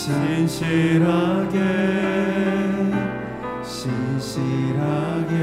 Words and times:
신실하게 0.00 1.58
신실하게 3.62 5.34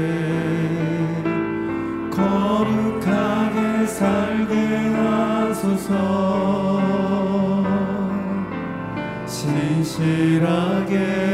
거룩하게 2.10 3.86
살게 3.86 4.54
하소서. 4.96 5.92
신실하게 9.28 11.27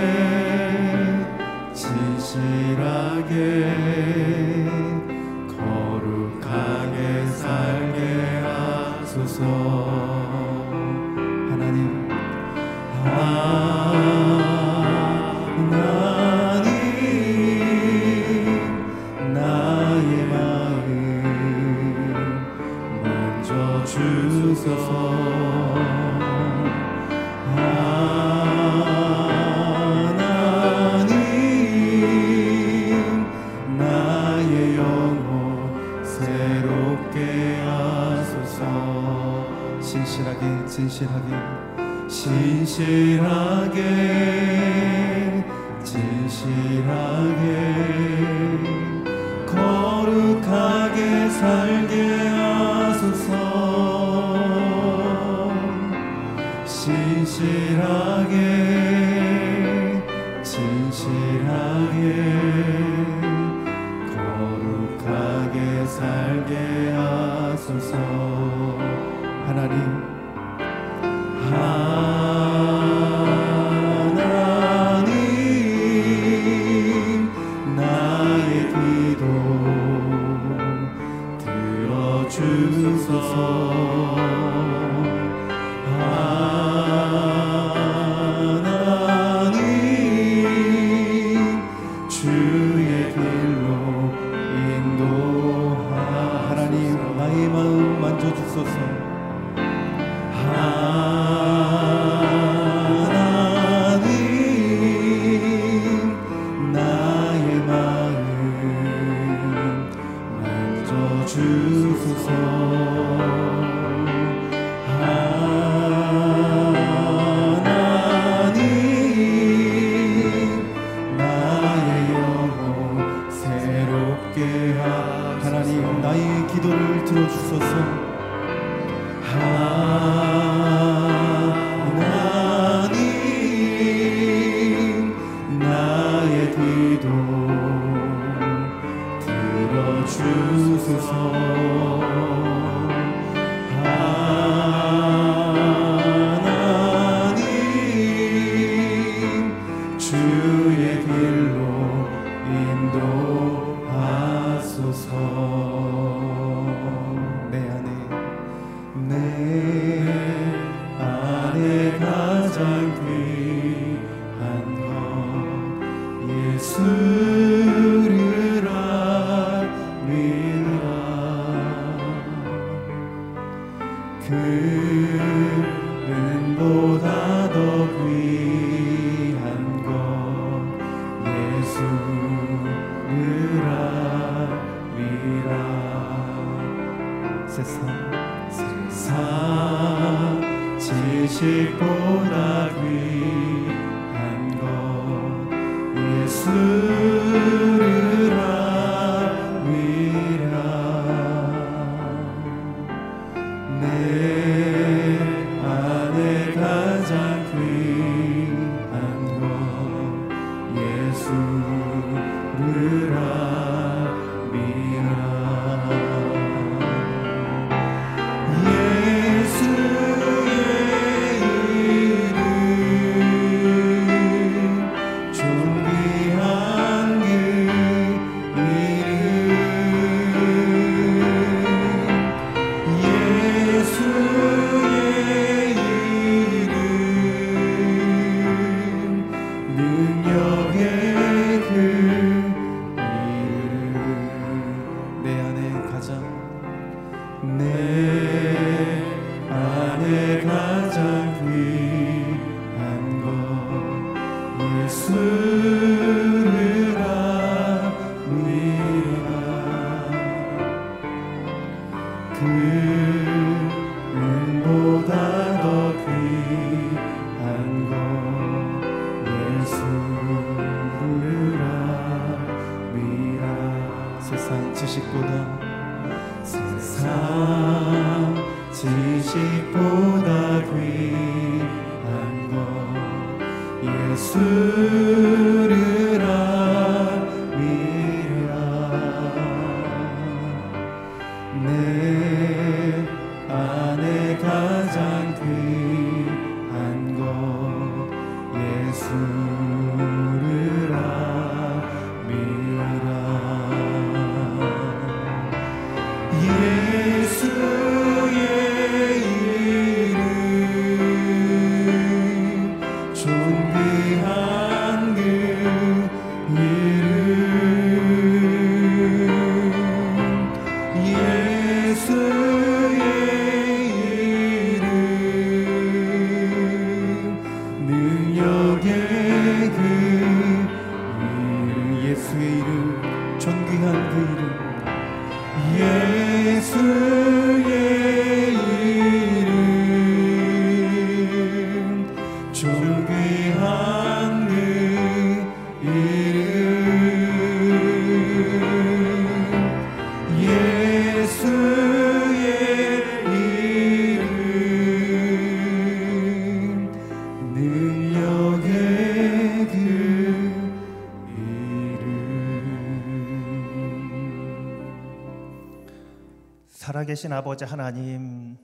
살아계신 367.25 367.33
아버지 367.33 367.65
하나님 367.65 368.57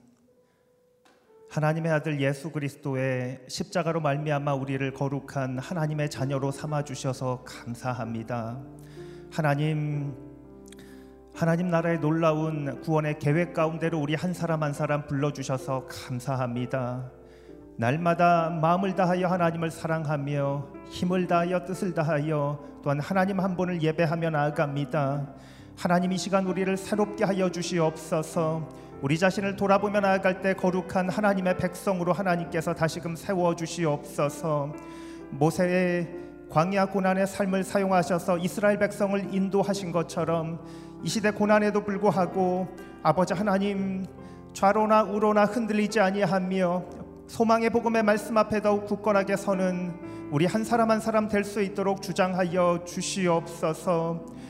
하나님의 1.49 1.91
아들 1.91 2.21
예수 2.21 2.51
그리스도의 2.51 3.41
십자가로 3.47 3.99
말미암아 4.01 4.53
우리를 4.53 4.93
거룩한 4.93 5.57
하나님의 5.57 6.09
자녀로 6.09 6.51
삼아 6.51 6.83
주셔서 6.83 7.43
감사합니다. 7.43 8.59
하나님 9.31 10.13
하나님 11.33 11.69
나라의 11.69 11.99
놀라운 11.99 12.79
구원의 12.81 13.17
계획 13.19 13.53
가운데로 13.53 13.99
우리 13.99 14.13
한 14.13 14.33
사람 14.33 14.61
한 14.63 14.73
사람 14.73 15.07
불러 15.07 15.33
주셔서 15.33 15.87
감사합니다. 15.87 17.11
날마다 17.77 18.49
마음을 18.49 18.95
다하여 18.95 19.27
하나님을 19.27 19.71
사랑하며 19.71 20.67
힘을 20.91 21.27
다하여 21.27 21.65
뜻을 21.65 21.95
다하여 21.95 22.63
또한 22.83 22.99
하나님 22.99 23.39
한 23.39 23.55
분을 23.55 23.81
예배하며 23.81 24.29
나아갑니다. 24.29 25.33
하나님 25.81 26.11
이 26.11 26.17
시간 26.19 26.45
우리를 26.45 26.77
새롭게 26.77 27.23
하여 27.23 27.49
주시옵소서. 27.49 28.69
우리 29.01 29.17
자신을 29.17 29.55
돌아보며 29.55 29.99
나아갈 30.01 30.39
때 30.39 30.53
거룩한 30.53 31.09
하나님의 31.09 31.57
백성으로 31.57 32.13
하나님께서 32.13 32.75
다시금 32.75 33.15
세워 33.15 33.55
주시옵소서. 33.55 34.71
모세의 35.31 36.07
광야 36.51 36.85
고난의 36.85 37.25
삶을 37.25 37.63
사용하셔서 37.63 38.37
이스라엘 38.37 38.77
백성을 38.77 39.33
인도하신 39.33 39.91
것처럼 39.91 40.63
이 41.01 41.09
시대 41.09 41.31
고난에도 41.31 41.83
불구하고 41.83 42.67
아버지 43.01 43.33
하나님 43.33 44.05
좌로나 44.53 45.01
우로나 45.01 45.45
흔들리지 45.45 45.99
아니하며 45.99 46.85
소망의 47.25 47.71
복음의 47.71 48.03
말씀 48.03 48.37
앞에 48.37 48.61
더욱 48.61 48.85
굳건하게 48.85 49.35
서는 49.35 49.95
우리 50.29 50.45
한 50.45 50.63
사람 50.63 50.91
한 50.91 50.99
사람 50.99 51.27
될 51.27 51.43
수 51.43 51.59
있도록 51.59 52.03
주장하여 52.03 52.83
주시옵소서. 52.85 54.40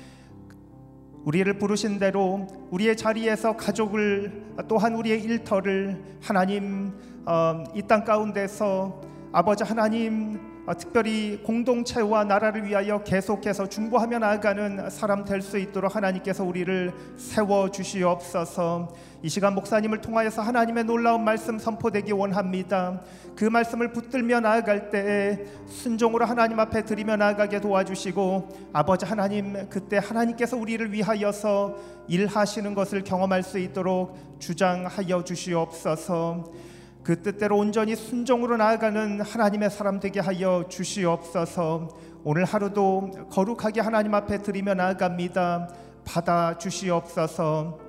우리를 1.26 1.54
부르신 1.58 2.00
대로 2.00 2.48
우리의 2.72 2.98
자리에서 2.98 3.56
가족을 3.56 4.44
또한 4.68 4.96
우리의 4.96 5.22
일터를 5.22 6.02
하나님 6.22 6.94
어, 7.26 7.64
이땅 7.76 8.04
가운데서 8.04 9.02
아버지 9.32 9.64
하나님 9.64 10.36
어, 10.36 10.51
특별히 10.74 11.42
공동체와 11.44 12.24
나라를 12.24 12.66
위하여 12.66 13.04
계속해서 13.04 13.68
중보하며 13.68 14.20
나아가는 14.20 14.90
사람 14.90 15.26
될 15.26 15.42
수 15.42 15.58
있도록 15.58 15.96
하나님께서 15.96 16.44
우리를 16.44 16.94
세워 17.18 17.70
주시옵소서. 17.70 18.94
이 19.24 19.30
시간 19.30 19.54
목사님을 19.54 20.02
통하여서 20.02 20.42
하나님의 20.42 20.86
놀라운 20.86 21.24
말씀 21.24 21.60
선포되기 21.60 22.12
원합니다. 22.12 23.02
그 23.36 23.46
말씀을 23.46 23.92
붙들며 23.92 24.40
나아갈 24.40 24.90
때에 24.90 25.46
순종으로 25.68 26.26
하나님 26.26 26.60
앞에 26.60 26.86
드리며 26.86 27.18
나아가게 27.18 27.62
도와주시고 27.62 28.72
아버지 28.74 29.06
하나님 29.06 29.70
그때 29.70 29.98
하나님께서 29.98 30.58
우리를 30.58 30.92
위하여서 30.92 31.76
일하시는 32.08 32.74
것을 32.74 33.04
경험할 33.04 33.44
수 33.44 33.60
있도록 33.60 34.18
주장하여 34.40 35.24
주시옵소서. 35.24 36.71
그 37.04 37.22
뜻대로 37.22 37.58
온전히 37.58 37.96
순종으로 37.96 38.58
나아가는 38.58 39.22
하나님의 39.22 39.72
사람 39.72 40.00
되게 40.00 40.20
하여 40.20 40.66
주시옵소서. 40.70 41.90
오늘 42.24 42.46
하루도 42.46 43.28
거룩하게 43.32 43.82
하나님 43.82 44.14
앞에 44.14 44.40
드리며 44.44 44.76
나아갑니다. 44.76 45.74
받아 46.06 46.58
주시옵소서. 46.58 47.80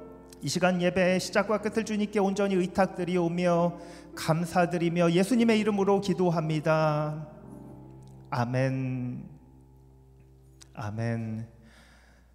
이 0.40 0.49
시간 0.49 0.81
예배의 0.81 1.21
시작과 1.21 1.61
끝을 1.61 1.85
주님께 1.85 2.19
온전히 2.19 2.54
의탁드리오며 2.54 3.78
감사드리며 4.16 5.12
예수님의 5.12 5.61
이름으로 5.61 6.00
기도합니다. 6.00 7.28
아멘. 8.31 9.28
아멘. 10.75 11.47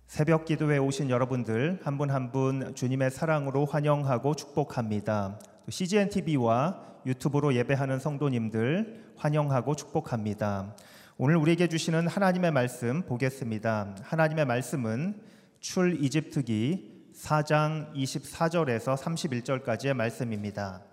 새벽 0.06 0.46
기도에 0.46 0.78
오신 0.78 1.10
여러분들 1.10 1.80
한 1.84 1.98
분 1.98 2.10
한 2.12 2.32
분 2.32 2.76
주님의 2.76 3.12
사랑으로 3.12 3.66
환영하고 3.66 4.36
축복합니다. 4.36 5.40
CGN 5.70 6.10
TV와 6.10 6.82
유튜브로 7.06 7.54
예배하는 7.54 8.00
성도님들 8.00 9.12
환영하고 9.18 9.76
축복합니다. 9.76 10.76
오늘 11.18 11.36
우리에게 11.36 11.68
주시는 11.68 12.08
하나님의 12.08 12.52
말씀 12.52 13.02
보겠습니다. 13.04 13.96
하나님의 14.02 14.46
말씀은 14.46 15.20
출 15.60 16.02
이집트기 16.04 17.12
4장 17.16 17.94
24절에서 17.94 18.96
31절까지의 18.96 19.94
말씀입니다. 19.94 20.84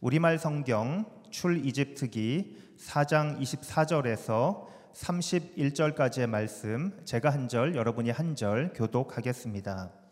우리말 0.00 0.38
성경 0.38 1.04
출 1.30 1.64
이집트기 1.64 2.74
4장 2.78 3.38
24절에서 3.40 4.66
31절까지의 4.94 6.26
말씀 6.26 6.92
제가 7.04 7.30
한 7.30 7.48
절 7.48 7.76
여러분이 7.76 8.10
한 8.10 8.34
절 8.34 8.72
교독하겠습니다. 8.74 10.03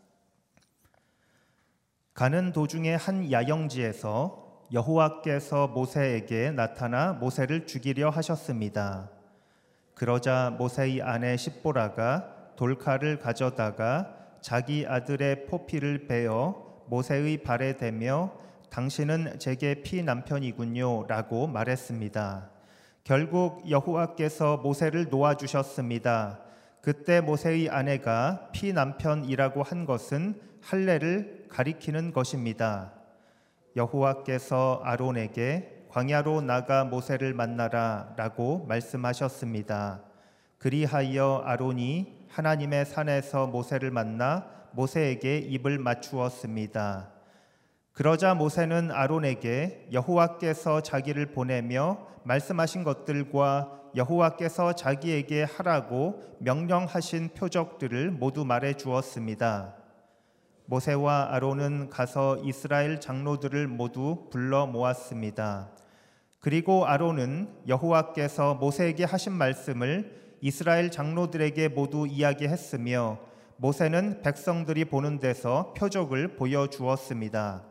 가는 2.13 2.51
도중에 2.51 2.93
한 2.93 3.31
야영지에서 3.31 4.67
여호와께서 4.71 5.69
모세에게 5.69 6.51
나타나 6.51 7.13
모세를 7.13 7.65
죽이려 7.65 8.11
하셨습니다. 8.11 9.09
그러자 9.95 10.55
모세의 10.59 11.01
아내 11.01 11.35
십보라가 11.35 12.53
돌칼을 12.55 13.17
가져다가 13.17 14.15
자기 14.41 14.85
아들의 14.87 15.47
포피를 15.47 16.05
베어 16.05 16.83
모세의 16.85 17.41
발에 17.41 17.77
대며 17.77 18.31
당신은 18.69 19.39
제게 19.39 19.81
피 19.81 20.03
남편이군요라고 20.03 21.47
말했습니다. 21.47 22.49
결국 23.03 23.67
여호와께서 23.67 24.57
모세를 24.57 25.09
놓아 25.09 25.35
주셨습니다. 25.35 26.41
그때 26.81 27.21
모세의 27.21 27.69
아내가 27.69 28.49
피 28.51 28.71
남편이라고 28.71 29.63
한 29.63 29.85
것은 29.85 30.52
할례를 30.63 31.47
가리키는 31.49 32.13
것입니다. 32.13 32.93
여호와께서 33.75 34.81
아론에게 34.83 35.87
광야로 35.89 36.41
나가 36.41 36.85
모세를 36.85 37.33
만나라라고 37.33 38.65
말씀하셨습니다. 38.67 40.01
그리하여 40.57 41.43
아론이 41.45 42.27
하나님의 42.29 42.85
산에서 42.85 43.47
모세를 43.47 43.91
만나 43.91 44.47
모세에게 44.71 45.37
입을 45.37 45.77
맞추었습니다. 45.77 47.09
그러자 47.91 48.33
모세는 48.33 48.89
아론에게 48.89 49.89
여호와께서 49.91 50.81
자기를 50.81 51.27
보내며 51.27 52.07
말씀하신 52.23 52.83
것들과 52.83 53.81
여호와께서 53.95 54.73
자기에게 54.73 55.43
하라고 55.43 56.23
명령하신 56.39 57.29
표적들을 57.35 58.09
모두 58.09 58.45
말해 58.45 58.73
주었습니다. 58.73 59.82
모세와 60.65 61.29
아론은 61.31 61.89
가서 61.89 62.37
이스라엘 62.43 62.99
장로들을 62.99 63.67
모두 63.67 64.29
불러 64.31 64.65
모았습니다. 64.65 65.69
그리고 66.39 66.85
아론은 66.85 67.49
여호와께서 67.67 68.55
모세에게 68.55 69.03
하신 69.03 69.33
말씀을 69.33 70.37
이스라엘 70.41 70.91
장로들에게 70.91 71.69
모두 71.69 72.05
이야기했으며 72.07 73.19
모세는 73.57 74.21
백성들이 74.21 74.85
보는 74.85 75.19
데서 75.19 75.73
표적을 75.77 76.35
보여 76.35 76.67
주었습니다. 76.67 77.63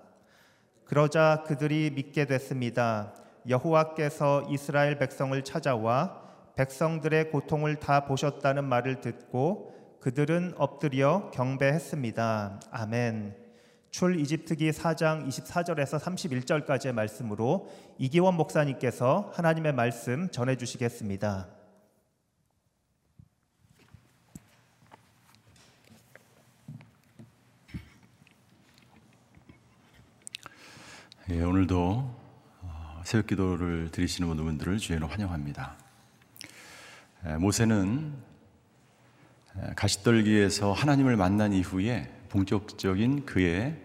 그러자 0.84 1.44
그들이 1.46 1.90
믿게 1.94 2.26
됐습니다. 2.26 3.14
여호와께서 3.48 4.46
이스라엘 4.48 4.98
백성을 4.98 5.42
찾아와 5.42 6.22
백성들의 6.56 7.30
고통을 7.30 7.76
다 7.76 8.04
보셨다는 8.04 8.64
말을 8.64 9.00
듣고 9.00 9.74
그들은 10.02 10.54
엎드려 10.56 11.30
경배했습니다. 11.32 12.60
아멘. 12.72 13.36
출 13.92 14.18
이집트기 14.18 14.72
4장 14.72 15.28
24절에서 15.28 16.00
31절까지의 16.00 16.92
말씀으로 16.92 17.70
이기원 17.98 18.34
목사님께서 18.34 19.30
하나님의 19.32 19.72
말씀 19.74 20.28
전해 20.30 20.56
주시겠습니다. 20.56 21.46
예, 31.30 31.42
오늘도 31.44 32.12
어, 32.62 33.02
새벽 33.04 33.28
기도를 33.28 33.92
드리시는 33.92 34.28
모든 34.28 34.46
분들을 34.46 34.78
주의로 34.78 35.06
환영합니다. 35.06 35.76
예, 37.26 37.36
모세는 37.36 38.31
가시떨기에서 39.76 40.72
하나님을 40.72 41.16
만난 41.16 41.52
이후에 41.52 42.10
본격적인 42.28 43.26
그의 43.26 43.76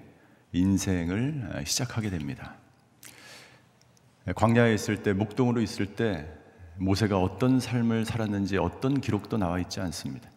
인생을 0.54 1.64
시작하게 1.66 2.10
됩니다. 2.10 2.56
광야에 4.36 4.74
있을 4.74 5.04
때, 5.04 5.14
목동으로 5.14 5.62
있을 5.62 5.96
때 5.96 6.28
모세가 6.78 7.20
어떤 7.20 7.60
삶을 7.60 8.06
살았는지 8.06 8.58
어떤 8.58 9.02
기록도 9.02 9.38
나와 9.38 9.60
있지 9.60 9.80
않습니다. 9.80 10.30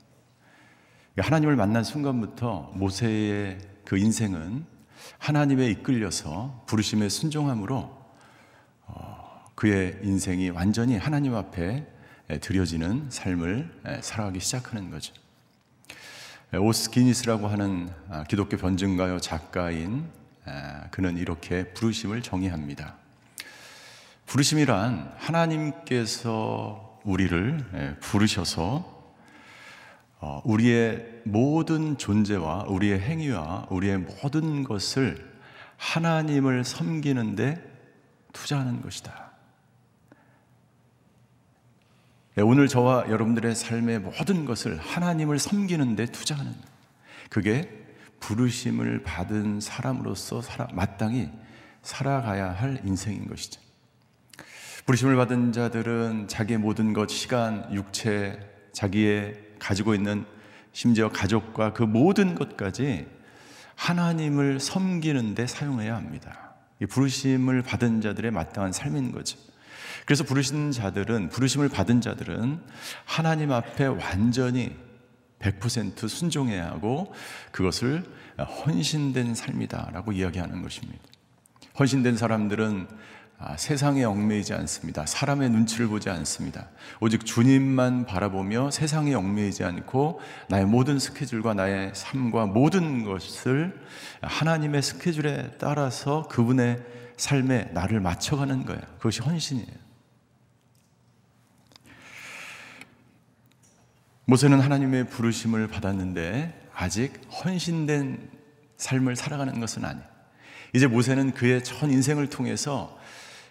하나님을 1.19 1.57
만난 1.57 1.85
순간부터 1.85 2.73
모세의 2.75 3.59
그 3.85 3.99
인생은 3.99 4.65
하나님의 5.19 5.71
이끌려서 5.73 6.65
부르심에 6.67 7.09
순종함으로 7.09 7.99
어, 8.87 9.45
그의 9.55 9.99
인생이 10.03 10.51
완전히 10.51 10.97
하나님 10.97 11.35
앞에 11.35 11.87
드려지는 12.41 13.11
삶을 13.11 14.01
살아가기 14.03 14.41
시작하는 14.41 14.91
거죠. 14.91 15.13
오스키니스라고 16.59 17.47
하는 17.47 17.89
아, 18.09 18.25
기독교 18.25 18.57
변증가요 18.57 19.21
작가인 19.21 20.09
아, 20.45 20.89
그는 20.91 21.17
이렇게 21.17 21.73
부르심을 21.73 22.23
정의합니다. 22.23 22.97
부르심이란 24.27 25.15
하나님께서 25.17 27.01
우리를 27.05 27.65
예, 27.75 27.97
부르셔서 28.01 29.01
어, 30.21 30.43
우리의 30.45 31.23
모든 31.25 31.97
존재와 31.97 32.65
우리의 32.69 33.01
행위와 33.01 33.67
우리의 33.71 33.99
모든 33.99 34.65
것을 34.65 35.31
하나님을 35.77 36.65
섬기는데 36.65 37.61
투자하는 38.33 38.83
것이다. 38.83 39.31
예, 42.39 42.43
오늘 42.43 42.69
저와 42.69 43.07
여러분들의 43.09 43.57
삶의 43.57 43.99
모든 44.01 44.45
것을 44.45 44.79
하나님을 44.79 45.41
섬기는데 45.41 46.07
투자하는 46.07 46.55
그게 47.29 47.69
부르심을 48.21 49.03
받은 49.03 49.61
사람으로서 49.61 50.41
살아, 50.41 50.69
마땅히 50.73 51.29
살아가야 51.83 52.53
할 52.53 52.81
인생인 52.85 53.27
것이죠. 53.27 53.61
부르심을 54.87 55.17
받은 55.17 55.53
자들은 55.53 56.29
자기의 56.29 56.61
모든 56.61 56.93
것, 56.93 57.11
시간, 57.11 57.69
육체, 57.73 58.39
자기의 58.73 59.37
가지고 59.59 59.95
있는 59.97 60.25
심지어 60.73 61.09
가족과 61.09 61.73
그 61.73 61.83
모든 61.83 62.37
것까지 62.37 63.09
하나님을 63.75 64.61
섬기는데 64.61 65.49
사용해야 65.49 65.97
합니다. 65.97 66.55
이 66.81 66.87
부르심을 66.87 67.63
받은 67.63 68.01
자들의 68.03 68.31
마땅한 68.31 68.73
삶인 68.73 69.11
거죠. 69.11 69.37
그래서 70.05 70.25
부르신 70.25 70.73
자들은 70.73 71.29
부르심을 71.29 71.69
받은 71.69 72.01
자들은 72.01 72.61
하나님 73.05 73.53
앞에 73.53 73.87
완전히 73.87 74.77
100% 75.41 76.09
순종해야 76.09 76.67
하고 76.67 77.13
그것을 77.51 78.05
헌신된 78.39 79.35
삶이다라고 79.35 80.13
이야기하는 80.13 80.63
것입니다. 80.63 81.03
헌신된 81.79 82.17
사람들은 82.17 82.89
아, 83.43 83.57
세상에 83.57 84.05
얽매이지 84.05 84.53
않습니다. 84.53 85.07
사람의 85.07 85.49
눈치를 85.49 85.89
보지 85.89 86.11
않습니다. 86.11 86.69
오직 87.01 87.25
주님만 87.25 88.05
바라보며 88.05 88.71
세상에 88.71 89.15
얽매이지 89.15 89.65
않고 89.65 90.21
나의 90.51 90.67
모든 90.67 90.99
스케줄과 90.99 91.55
나의 91.55 91.93
삶과 91.95 92.47
모든 92.47 93.03
것을 93.03 93.81
하나님의 94.21 94.83
스케줄에 94.83 95.53
따라서 95.59 96.29
그분의 96.31 96.83
삶에 97.21 97.65
나를 97.73 98.01
맞춰가는 98.01 98.65
거예요. 98.65 98.81
그것이 98.97 99.21
헌신이에요. 99.21 99.91
모세는 104.25 104.61
하나님의 104.61 105.09
부르심을 105.09 105.69
받았는데 105.69 106.69
아직 106.75 107.21
헌신된 107.31 108.31
삶을 108.79 109.17
살아가는 109.17 109.61
것은 109.61 109.85
아니에요. 109.85 110.09
이제 110.73 110.87
모세는 110.87 111.35
그의 111.35 111.63
전 111.63 111.91
인생을 111.91 112.31
통해서 112.31 112.99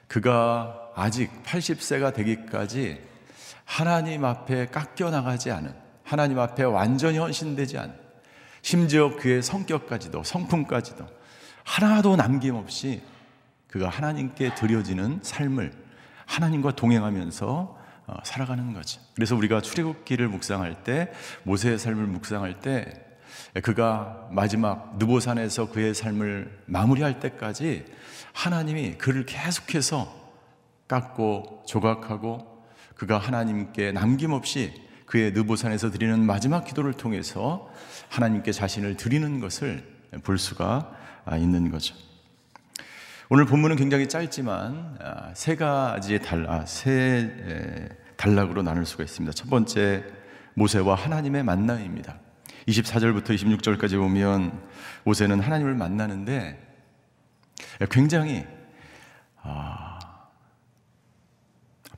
그가 0.08 0.92
아직 0.96 1.30
80세가 1.44 2.14
되기까지 2.16 3.00
하나님 3.66 4.26
앞에 4.26 4.68
깎여 4.68 5.12
나가지 5.12 5.52
않은 5.52 5.76
하나님 6.04 6.40
앞에 6.40 6.64
완전히 6.64 7.20
헌신되지 7.20 7.78
않은 7.78 7.94
심지어 8.64 9.16
그의 9.16 9.44
성격까지도 9.44 10.24
성품까지도 10.24 11.06
하나도 11.64 12.16
남김없이 12.16 13.04
그가 13.70 13.88
하나님께 13.90 14.56
드려지는 14.56 15.20
삶을 15.22 15.72
하나님과 16.26 16.76
동행하면서 16.76 17.78
어, 18.08 18.14
살아가는 18.24 18.74
거죠. 18.74 19.00
그래서 19.14 19.36
우리가 19.36 19.62
출애굽기를 19.62 20.28
묵상할 20.28 20.84
때 20.84 21.12
모세의 21.44 21.78
삶을 21.78 22.08
묵상할 22.08 22.60
때 22.60 23.06
그가 23.64 24.28
마지막 24.32 24.98
느보산에서 24.98 25.70
그의 25.70 25.94
삶을 25.94 26.64
마무리할 26.66 27.20
때까지 27.20 27.86
하나님이 28.34 28.98
그를 28.98 29.26
계속해서 29.26 30.12
깎고 30.88 31.64
조각하고 31.68 32.64
그가 32.96 33.18
하나님께 33.18 33.92
남김없이 33.92 34.74
그의 35.06 35.32
느보산에서 35.32 35.92
드리는 35.92 36.20
마지막 36.20 36.66
기도를 36.66 36.94
통해서 36.94 37.72
하나님께 38.10 38.52
자신을 38.52 38.98
드리는 38.98 39.40
것을 39.40 39.84
볼 40.24 40.38
수가 40.38 40.92
있는 41.38 41.70
거죠. 41.70 41.96
오늘 43.32 43.46
본문은 43.46 43.76
굉장히 43.76 44.10
짧지만 44.10 44.98
아, 45.00 45.32
세 45.36 45.56
가지의 45.56 46.20
달, 46.24 46.50
아, 46.50 46.66
세 46.66 47.88
단락으로 48.18 48.64
나눌 48.64 48.88
수가 48.88 49.04
있습니다. 49.04 49.32
첫 49.34 49.52
번째 49.52 50.04
모세와 50.56 50.96
하나님의 50.96 51.44
만남입니다. 51.44 52.18
24절부터 52.68 53.26
26절까지 53.26 53.98
보면 54.00 54.68
모세는 55.04 55.42
하나님을 55.42 55.76
만나는데 55.76 56.60
굉장히 57.92 58.48
아, 59.44 60.00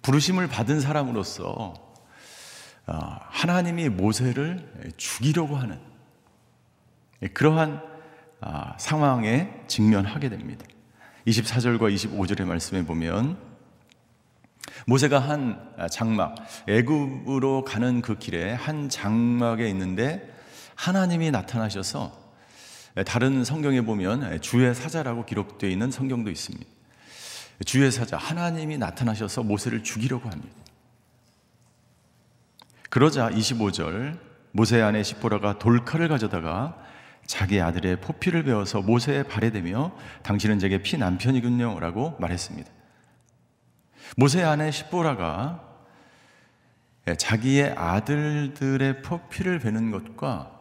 부르심을 0.02 0.50
받은 0.50 0.82
사람으로서 0.82 1.94
아, 2.88 3.20
하나님이 3.30 3.88
모세를 3.88 4.94
죽이려고 4.98 5.56
하는 5.56 5.80
그러한 7.34 7.82
아, 8.42 8.78
상황에 8.78 9.64
직면하게 9.68 10.28
됩니다. 10.28 10.66
24절과 11.28 11.94
25절의 11.94 12.46
말씀에 12.46 12.86
보면 12.86 13.38
모세가 14.88 15.20
한 15.20 15.74
장막 15.92 16.36
애굽으로 16.68 17.64
가는 17.66 18.02
그 18.02 18.18
길에 18.18 18.54
한 18.54 18.90
장막에 18.90 19.70
있는데 19.70 20.34
하나님이 20.76 21.32
나타나셔서 21.32 22.20
다른 23.06 23.44
성경에 23.44 23.82
보면 23.82 24.42
주의 24.42 24.74
사자라고 24.74 25.26
기록되어 25.26 25.70
있는 25.70 25.92
성경도 25.92 26.32
있습니다. 26.32 26.66
주의 27.66 27.92
사자 27.92 28.18
하나님이 28.18 28.80
나타나셔서 28.80 29.44
모세를 29.44 29.84
죽이려고 29.84 30.30
합니다. 30.30 30.56
그러자 32.90 33.30
25절 33.30 34.18
모세 34.52 34.82
아내 34.82 35.04
시보라가 35.04 35.60
돌칼을 35.60 36.10
가져다가 36.10 36.78
자기 37.26 37.62
아들의 37.62 38.02
포피를 38.02 38.44
베어서 38.44 38.82
모세의 38.82 39.24
발에 39.28 39.52
대며 39.52 39.92
당신은 40.24 40.60
제게 40.60 40.82
피 40.82 40.98
남편이군요 40.98 41.80
라고 41.80 42.16
말했습니다. 42.20 42.70
모세 44.18 44.44
아내 44.44 44.72
시보라가 44.72 45.62
자기의 47.18 47.74
아들들의 47.78 49.02
포피를 49.02 49.60
베는 49.60 49.92
것과 49.92 50.52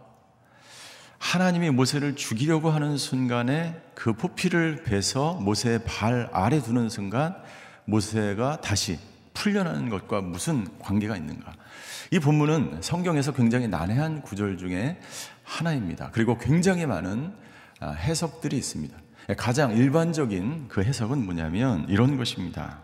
하나님이 1.19 1.71
모세를 1.71 2.17
죽이려고 2.17 2.71
하는 2.71 2.97
순간에 2.97 3.81
그 3.95 4.15
포피를 4.15 4.83
베서 4.85 5.35
모세의 5.35 5.85
발 5.85 6.31
아래 6.33 6.61
두는 6.63 6.89
순간 6.89 7.37
모세가 7.85 8.63
다시 8.63 8.99
풀려나는 9.35 9.91
것과 9.91 10.23
무슨 10.23 10.67
관계가 10.79 11.17
있는가? 11.17 11.53
이 12.11 12.19
본문은 12.19 12.79
성경에서 12.81 13.33
굉장히 13.33 13.69
난해한 13.69 14.23
구절 14.23 14.57
중에 14.57 14.99
하나입니다. 15.51 16.11
그리고 16.13 16.39
굉장히 16.39 16.87
많은 16.87 17.35
아, 17.81 17.91
해석들이 17.91 18.57
있습니다. 18.57 18.97
가장 19.37 19.77
일반적인 19.77 20.69
그 20.69 20.83
해석은 20.83 21.25
뭐냐면 21.25 21.87
이런 21.89 22.17
것입니다. 22.17 22.83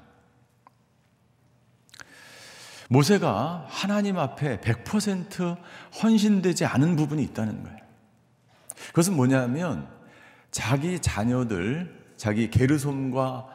모세가 2.88 3.66
하나님 3.68 4.18
앞에 4.18 4.60
100% 4.60 5.56
헌신되지 6.02 6.64
않은 6.64 6.96
부분이 6.96 7.22
있다는 7.22 7.62
거예요. 7.62 7.78
그것은 8.88 9.14
뭐냐면 9.14 9.88
자기 10.50 11.00
자녀들, 11.00 12.12
자기 12.16 12.48
게르솜과 12.50 13.46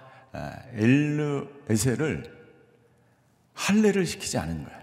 엘르에셀을 0.74 2.42
할례를 3.54 4.06
시키지 4.06 4.38
않은 4.38 4.66
거예요. 4.66 4.81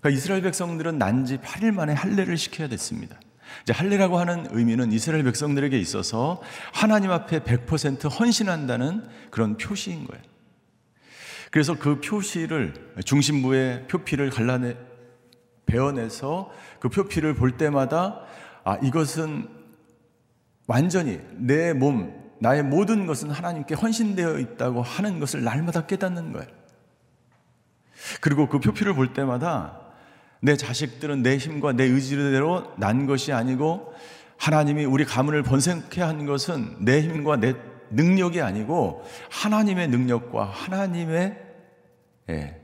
그러니까 0.00 0.16
이스라엘 0.16 0.42
백성들은 0.42 0.98
난 0.98 1.24
지 1.24 1.38
8일 1.38 1.72
만에 1.72 1.92
할례를 1.92 2.36
시켜야 2.36 2.68
됐습니다. 2.68 3.18
이제 3.62 3.72
할례라고 3.72 4.18
하는 4.18 4.46
의미는 4.50 4.92
이스라엘 4.92 5.24
백성들에게 5.24 5.78
있어서 5.78 6.40
하나님 6.72 7.10
앞에 7.10 7.40
100% 7.40 8.20
헌신한다는 8.20 9.08
그런 9.30 9.56
표시인 9.56 10.06
거예요. 10.06 10.22
그래서 11.50 11.78
그 11.78 12.00
표시를 12.00 12.74
중심부의 13.04 13.88
표피를 13.88 14.30
갈라내 14.30 14.76
베어내서 15.66 16.52
그 16.78 16.88
표피를 16.88 17.34
볼 17.34 17.56
때마다 17.56 18.22
아 18.64 18.76
이것은 18.82 19.48
완전히 20.66 21.20
내 21.32 21.72
몸, 21.72 22.14
나의 22.40 22.62
모든 22.62 23.06
것은 23.06 23.30
하나님께 23.30 23.74
헌신되어 23.74 24.38
있다고 24.38 24.82
하는 24.82 25.18
것을 25.20 25.42
날마다 25.42 25.86
깨닫는 25.86 26.32
거예요. 26.32 26.48
그리고 28.20 28.48
그 28.48 28.60
표피를 28.60 28.94
볼 28.94 29.12
때마다 29.12 29.87
내 30.40 30.56
자식들은 30.56 31.22
내 31.22 31.36
힘과 31.36 31.72
내 31.72 31.84
의지대로 31.84 32.72
난 32.76 33.06
것이 33.06 33.32
아니고 33.32 33.92
하나님이 34.36 34.84
우리 34.84 35.04
가문을 35.04 35.42
번성케 35.42 36.00
한 36.00 36.26
것은 36.26 36.76
내 36.84 37.02
힘과 37.02 37.36
내 37.36 37.54
능력이 37.90 38.40
아니고 38.40 39.04
하나님의 39.30 39.88
능력과 39.88 40.44
하나님의 40.44 41.36
예, 42.30 42.60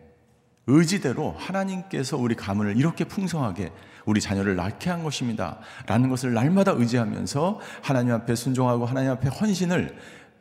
의지대로 0.66 1.34
하나님께서 1.36 2.16
우리 2.16 2.34
가문을 2.34 2.76
이렇게 2.76 3.04
풍성하게 3.04 3.72
우리 4.06 4.20
자녀를 4.20 4.56
낳게 4.56 4.90
한 4.90 5.02
것입니다. 5.02 5.58
라는 5.86 6.10
것을 6.10 6.34
날마다 6.34 6.72
의지하면서 6.72 7.60
하나님 7.82 8.12
앞에 8.12 8.34
순종하고 8.34 8.84
하나님 8.84 9.10
앞에 9.12 9.28
헌신을 9.28 9.96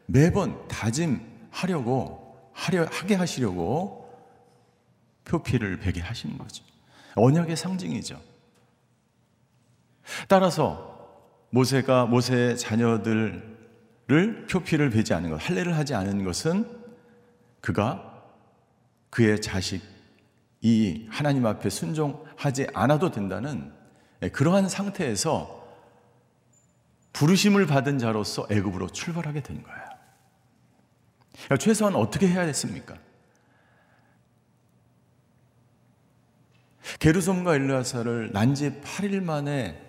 매번 0.06 0.68
다짐하려고 0.68 2.52
하려 2.52 2.86
하게 2.92 3.16
하시려고 3.16 4.04
표피를 5.26 5.80
베게 5.80 6.02
하시는 6.02 6.38
거죠. 6.38 6.64
언약의 7.16 7.56
상징이죠. 7.56 8.22
따라서 10.28 10.94
모세가 11.52 12.06
모세의 12.06 12.58
자녀들을 12.58 14.48
표피를 14.50 14.90
베지 14.90 15.14
않은 15.14 15.30
것, 15.30 15.38
할례를 15.38 15.78
하지 15.78 15.94
않은 15.94 16.24
것은 16.24 16.70
그가 17.62 18.24
그의 19.10 19.40
자식 19.42 19.82
이 20.62 21.08
하나님 21.10 21.46
앞에 21.46 21.70
순종하지 21.70 22.68
않아도 22.74 23.12
된다는 23.12 23.72
그러한 24.32 24.70
상태에서 24.70 25.62
부르심을 27.12 27.68
받은 27.68 28.00
자로서 28.00 28.48
애굽으로 28.50 28.90
출발하게 28.90 29.44
된 29.44 29.62
거예요. 29.62 29.84
최소한 31.60 31.96
어떻게 31.96 32.28
해야 32.28 32.46
됐습니까? 32.46 32.96
게르솜과 37.00 37.56
엘르아사를 37.56 38.32
난지 38.34 38.82
8일 38.82 39.22
만에 39.24 39.80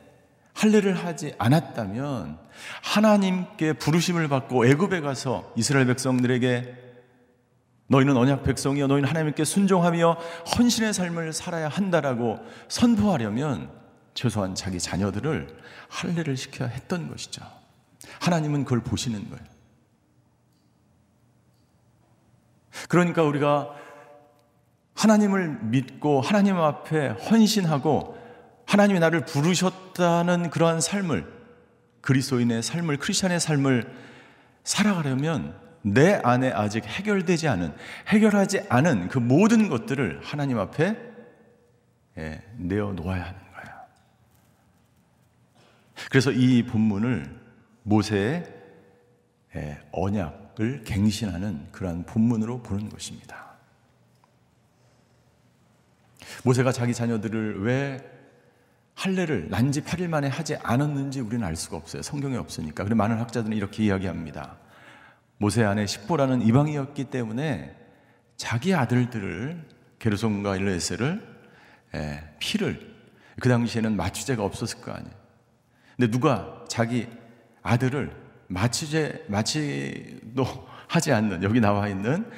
할례를 0.55 0.95
하지 0.95 1.35
않았다면 1.39 2.39
하나님께 2.83 3.75
부르심을 3.75 4.29
받고 4.29 4.67
애굽에 4.67 5.01
가서 5.01 5.53
이스라엘 5.57 5.87
백성들에게 5.87 6.83
너희는 7.89 8.17
언약 8.17 8.45
백성이여 8.45 8.87
너희는 8.87 9.09
하나님께 9.09 9.45
순종하며 9.45 10.13
헌신의 10.57 10.95
삶을 10.95 11.33
살아야 11.33 11.69
한다라고 11.69 12.39
선포하려면 12.69 13.71
최소한 14.15 14.55
자기 14.55 14.79
자녀들을 14.79 15.49
할례를 15.89 16.37
시켜야 16.37 16.69
했던 16.69 17.09
것이죠. 17.11 17.45
하나님은 18.21 18.65
그걸 18.65 18.81
보시는 18.81 19.29
거예요. 19.29 19.45
그러니까 22.89 23.23
우리가 23.23 23.75
하나님을 24.95 25.59
믿고 25.63 26.21
하나님 26.21 26.57
앞에 26.57 27.09
헌신하고 27.09 28.17
하나님이 28.67 29.01
나를 29.01 29.25
부르셨다는 29.25 30.51
그러한 30.51 30.81
삶을 30.81 31.27
그리스도인의 32.01 32.63
삶을 32.63 32.99
크리스천의 32.99 33.41
삶을 33.41 33.93
살아가려면 34.63 35.59
내 35.83 36.15
안에 36.23 36.51
아직 36.51 36.85
해결되지 36.85 37.49
않은 37.49 37.75
해결하지 38.09 38.67
않은 38.69 39.09
그 39.09 39.19
모든 39.19 39.69
것들을 39.69 40.21
하나님 40.23 40.59
앞에 40.59 40.97
예, 42.17 42.43
내어 42.57 42.93
놓아야 42.93 43.23
하는 43.23 43.41
거예요. 43.41 43.77
그래서 46.11 46.31
이 46.31 46.63
본문을 46.65 47.41
모세의 47.83 48.45
예, 49.57 49.81
언약을 49.93 50.85
갱신하는 50.85 51.69
그러한 51.73 52.05
본문으로 52.05 52.63
보는 52.63 52.89
것입니다. 52.89 53.54
모세가 56.45 56.73
자기 56.73 56.95
자녀들을 56.95 57.63
왜 57.63 57.99
할례를 58.95 59.49
난지 59.51 59.83
8일 59.83 60.09
만에 60.09 60.29
하지 60.29 60.57
않았는지 60.57 61.21
우리는 61.21 61.45
알 61.45 61.57
수가 61.57 61.77
없어요. 61.77 62.03
성경에 62.03 62.37
없으니까. 62.37 62.85
그리고 62.85 62.97
많은 62.97 63.19
학자들은 63.19 63.57
이렇게 63.57 63.85
이야기합니다. 63.85 64.57
모세 65.39 65.65
안에 65.65 65.87
십보라는 65.87 66.43
이방이었기 66.43 67.05
때문에 67.05 67.77
자기 68.37 68.75
아들들을 68.75 69.65
게르손과 69.99 70.57
일레스를 70.57 71.23
피를 72.39 72.95
그 73.41 73.49
당시에는 73.49 73.97
마취제가 73.97 74.45
없었을 74.45 74.81
거 74.81 74.93
아니에요. 74.93 75.15
근데 75.97 76.11
누가 76.11 76.65
자기 76.69 77.09
아들을 77.63 78.13
마취제 78.49 79.25
마취도 79.29 80.45
하지 80.87 81.13
않는 81.13 81.43
여기 81.43 81.61
나와 81.61 81.89
있는 81.89 82.31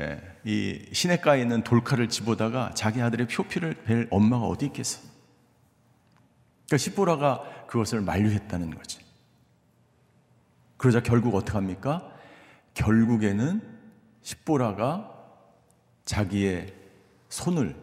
예, 0.00 0.20
이 0.44 0.88
시냇가에 0.92 1.40
있는 1.40 1.62
돌칼을 1.62 2.08
집어다가 2.08 2.72
자기 2.74 3.00
아들의 3.00 3.28
표피를 3.28 3.74
벨 3.84 4.08
엄마가 4.10 4.46
어디 4.46 4.66
있겠어? 4.66 5.00
그러니까 6.66 6.76
십보라가 6.78 7.66
그것을 7.66 8.00
만류했다는 8.00 8.74
거지. 8.74 8.98
그러자 10.76 11.02
결국 11.02 11.34
어떻게 11.34 11.52
합니까? 11.52 12.10
결국에는 12.74 13.62
십보라가 14.22 15.10
자기의 16.04 16.74
손을 17.28 17.76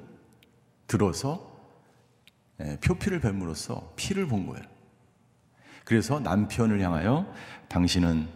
들어서 0.88 1.50
예, 2.62 2.78
표피를 2.84 3.22
뱀으로써 3.22 3.93
피를 3.95 4.28
본 4.28 4.48
거예요. 4.48 4.65
그래서 5.86 6.19
남편을 6.19 6.82
향하여 6.82 7.34
당신은 7.69 8.28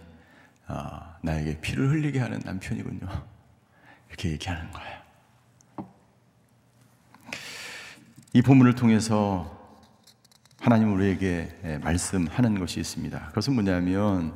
아, 0.67 1.17
나에게 1.21 1.59
피를 1.59 1.89
흘리게 1.89 2.19
하는 2.19 2.39
남편이군요. 2.45 3.32
이렇게 4.13 4.29
얘기하는 4.29 4.69
거예요. 4.71 4.93
이 8.33 8.41
본문을 8.41 8.75
통해서 8.75 9.59
하나님 10.59 10.93
우리에게 10.93 11.49
예, 11.63 11.77
말씀하는 11.79 12.59
것이 12.59 12.79
있습니다. 12.79 13.27
그것은 13.29 13.53
뭐냐면 13.53 14.33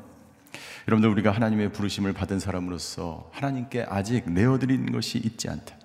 여러분들 0.88 1.10
우리가 1.10 1.32
하나님의 1.32 1.72
부르심을 1.74 2.14
받은 2.14 2.40
사람으로서 2.40 3.30
하나님께 3.34 3.86
아직 3.88 4.32
내어드린 4.32 4.92
것이 4.92 5.20
있지 5.20 5.48
않다. 5.50 5.76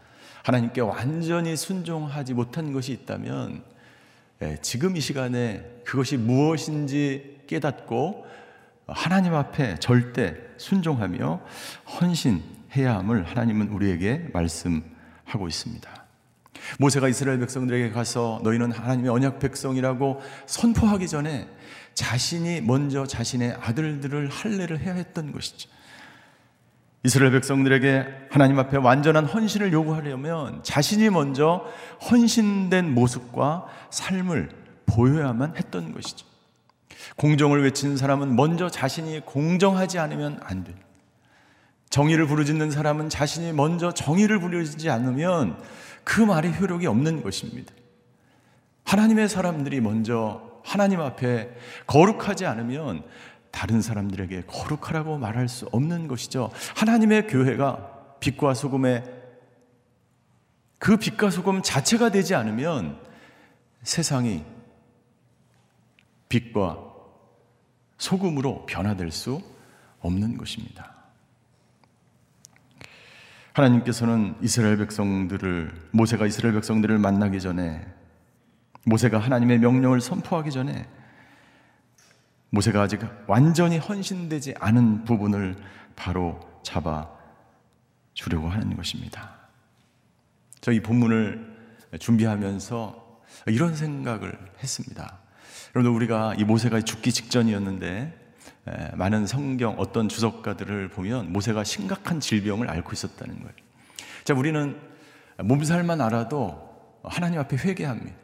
하나님께 0.43 0.81
완전히 0.81 1.57
순종하지 1.57 2.35
못한 2.35 2.73
것이 2.73 2.93
있다면 2.93 3.63
예, 4.41 4.59
지금 4.63 4.97
이 4.97 5.01
시간에 5.01 5.83
그것이 5.85 6.17
무엇인지 6.17 7.43
깨닫고 7.47 8.27
하나님 8.87 9.35
앞에 9.35 9.77
절대 9.79 10.37
순종하며 10.57 11.41
헌신 12.01 12.62
해야 12.77 12.97
함을 12.97 13.25
하나님은 13.25 13.69
우리에게 13.69 14.29
말씀하고 14.33 15.49
있습니다. 15.49 15.91
모세가 16.79 17.09
이스라엘 17.09 17.39
백성들에게 17.41 17.91
가서 17.91 18.41
너희는 18.45 18.73
하나님의 18.73 19.11
언약 19.11 19.39
백성이라고 19.41 20.21
선포하기 20.47 21.09
전에 21.09 21.49
자신이 21.95 22.61
먼저 22.63 23.07
자신의 23.07 23.57
아들들을 23.61 24.29
할례를 24.29 24.81
해야 24.81 24.95
했던 24.95 25.33
것이죠. 25.33 25.69
이스라엘 27.05 27.33
백성들에게 27.33 28.29
하나님 28.31 28.59
앞에 28.61 28.77
완전한 28.77 29.25
헌신을 29.27 29.73
요구하려면 29.73 30.63
자신이 30.63 31.11
먼저 31.11 31.67
헌신된 32.11 32.95
모습과 32.95 33.67
삶을 33.91 34.51
보여야만 34.87 35.57
했던 35.57 35.93
것이죠. 35.93 36.27
공정을 37.17 37.65
외치는 37.65 37.97
사람은 37.97 38.37
먼저 38.37 38.71
자신이 38.71 39.21
공정하지 39.21 39.99
않으면 39.99 40.39
안 40.45 40.63
돼. 40.63 40.75
정의를 41.93 42.27
부르짖는 42.27 42.71
사람은 42.71 43.11
자신이 43.11 43.53
먼저 43.53 43.93
정의를 43.93 44.41
부르짖지 44.41 44.89
않으면 44.89 45.63
그 46.05 46.23
말이 46.23 46.51
효력이 46.51 46.87
없는 46.87 47.23
것입니다. 47.23 47.75
하나님의 48.85 49.29
사람들이 49.29 49.83
먼저 49.83 50.41
하나님 50.65 51.03
앞에 51.03 51.55
거룩하지 51.87 52.47
않으면 52.47 53.05
다른 53.51 53.83
사람들에게 53.83 54.45
거룩하라고 54.47 55.19
말할 55.19 55.51
수 55.51 55.69
없는 55.71 56.09
것이죠. 56.09 56.51
하나님의 56.77 57.27
교회가 57.27 58.17
빛과 58.21 58.55
소금의 58.55 59.05
그 60.79 60.97
빛과 60.97 61.29
소금 61.29 61.61
자체가 61.61 62.11
되지 62.11 62.35
않으면 62.35 62.99
세상이 63.83 64.47
빛과 66.31 66.79
소금으로 67.99 68.65
변화될 68.65 69.11
수 69.11 69.43
없는 70.01 70.39
것입니다. 70.39 70.92
하나님께서는 73.53 74.35
이스라엘 74.41 74.79
백성들을 74.79 75.73
모세가 75.91 76.27
이스라엘 76.27 76.55
백성들을 76.55 76.99
만나기 76.99 77.41
전에 77.41 77.87
모세가 78.85 79.19
하나님의 79.19 79.59
명령을 79.59 80.01
선포하기 80.01 80.51
전에 80.51 80.89
모세가 82.51 82.83
아직 82.83 83.01
완전히 83.27 83.79
헌신되지 83.79 84.55
않은 84.59 85.05
부분을 85.05 85.57
바로 85.97 86.41
잡아 86.63 87.09
주려고 88.15 88.49
하는 88.49 88.77
것입니다. 88.77 89.37
저희 90.61 90.81
본문을 90.81 91.53
준비하면서 91.99 93.21
이런 93.49 93.75
생각을 93.75 94.39
했습니다. 94.63 95.19
여러분 95.75 95.95
우리가 95.95 96.35
이 96.39 96.45
모세가 96.45 96.83
죽기 96.83 97.13
직전이었는데 97.13 98.22
많은 98.95 99.27
성경 99.27 99.75
어떤 99.79 100.09
주석가들을 100.09 100.89
보면 100.89 101.33
모세가 101.33 101.65
심각한 101.65 102.21
질병을 102.21 102.71
앓고 102.71 102.93
있었다는 102.93 103.41
거예요. 103.41 103.55
자, 104.25 104.35
우리는 104.35 104.81
몸살만 105.39 106.01
알아도 106.01 107.01
하나님 107.03 107.41
앞에 107.41 107.57
회개합니다. 107.57 108.17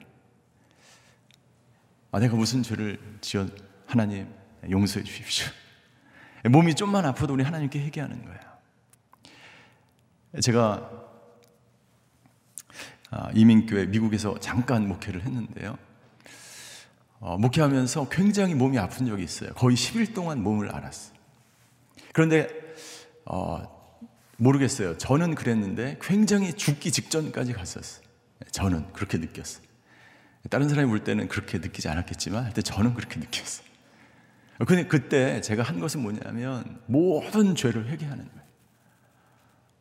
아, 2.13 2.21
내가 2.21 2.37
무슨 2.37 2.63
죄를 2.63 2.99
지어 3.21 3.47
하나님 3.87 4.33
용서해 4.71 5.05
주십시오. 5.05 5.47
몸이 6.49 6.75
좀만 6.75 7.05
아파도 7.05 7.35
우리 7.35 7.43
하나님께 7.43 7.81
회개하는 7.81 8.25
거예요. 8.25 8.41
제가 10.41 10.91
아, 13.11 13.31
이민교회 13.35 13.87
미국에서 13.87 14.39
잠깐 14.39 14.87
목회를 14.87 15.23
했는데요. 15.23 15.79
어, 17.21 17.37
목회하면서 17.39 18.09
굉장히 18.11 18.55
몸이 18.55 18.79
아픈 18.79 19.07
적이 19.07 19.25
있어요. 19.25 19.51
거의 19.55 19.77
10일 19.77 20.15
동안 20.15 20.43
몸을 20.43 20.75
앓았어요. 20.75 21.17
그런데 22.13 22.49
어, 23.25 23.79
모르겠어요. 24.39 24.97
저는 24.99 25.35
그랬는데 25.35 25.99
굉장히 26.01 26.53
죽기 26.53 26.93
직전까지 26.93 27.53
갔었어요. 27.53 28.07
저는 28.53 28.93
그렇게 28.93 29.19
느꼈어요. 29.19 29.67
다른 30.49 30.69
사람이 30.69 30.89
볼 30.89 31.05
때는 31.05 31.29
그렇게 31.29 31.59
느끼지 31.59 31.89
않았겠지만, 31.89 32.45
하여튼 32.45 32.63
저는 32.63 32.95
그렇게 32.95 33.19
느꼈어요. 33.19 33.67
근데 34.67 34.87
그때 34.87 35.41
제가 35.41 35.63
한 35.63 35.79
것은 35.79 36.01
뭐냐면 36.03 36.81
모든 36.87 37.55
죄를 37.55 37.89
회개하는 37.89 38.25
거예요. 38.25 38.49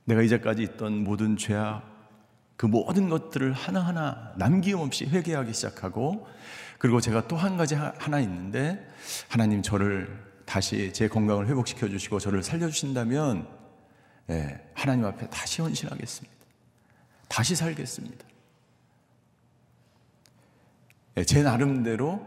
내가 0.06 0.22
이제까지 0.22 0.64
있던 0.64 1.04
모든 1.04 1.38
죄악, 1.38 1.84
그 2.58 2.66
모든 2.66 3.10
것들을 3.10 3.54
하나하나 3.54 4.34
남김없이 4.38 5.06
회개하기 5.06 5.54
시작하고 5.54 6.28
그리고 6.78 7.02
제가 7.02 7.28
또 7.28 7.38
한 7.38 7.58
가지 7.58 7.76
하나 7.76 8.20
있는데 8.20 8.88
하나님 9.30 9.62
저를 9.62 10.26
다시 10.46 10.92
제 10.94 11.08
건강을 11.08 11.48
회복시켜 11.48 11.88
주시고 11.90 12.20
저를 12.20 12.44
살려 12.44 12.70
주신다면 12.70 13.48
예, 14.30 14.60
하나님 14.74 15.06
앞에 15.06 15.30
다시 15.30 15.62
헌신하겠습니다. 15.62 16.36
다시 17.28 17.56
살겠습니다. 17.56 18.26
예, 21.18 21.24
제 21.24 21.42
나름대로 21.44 22.26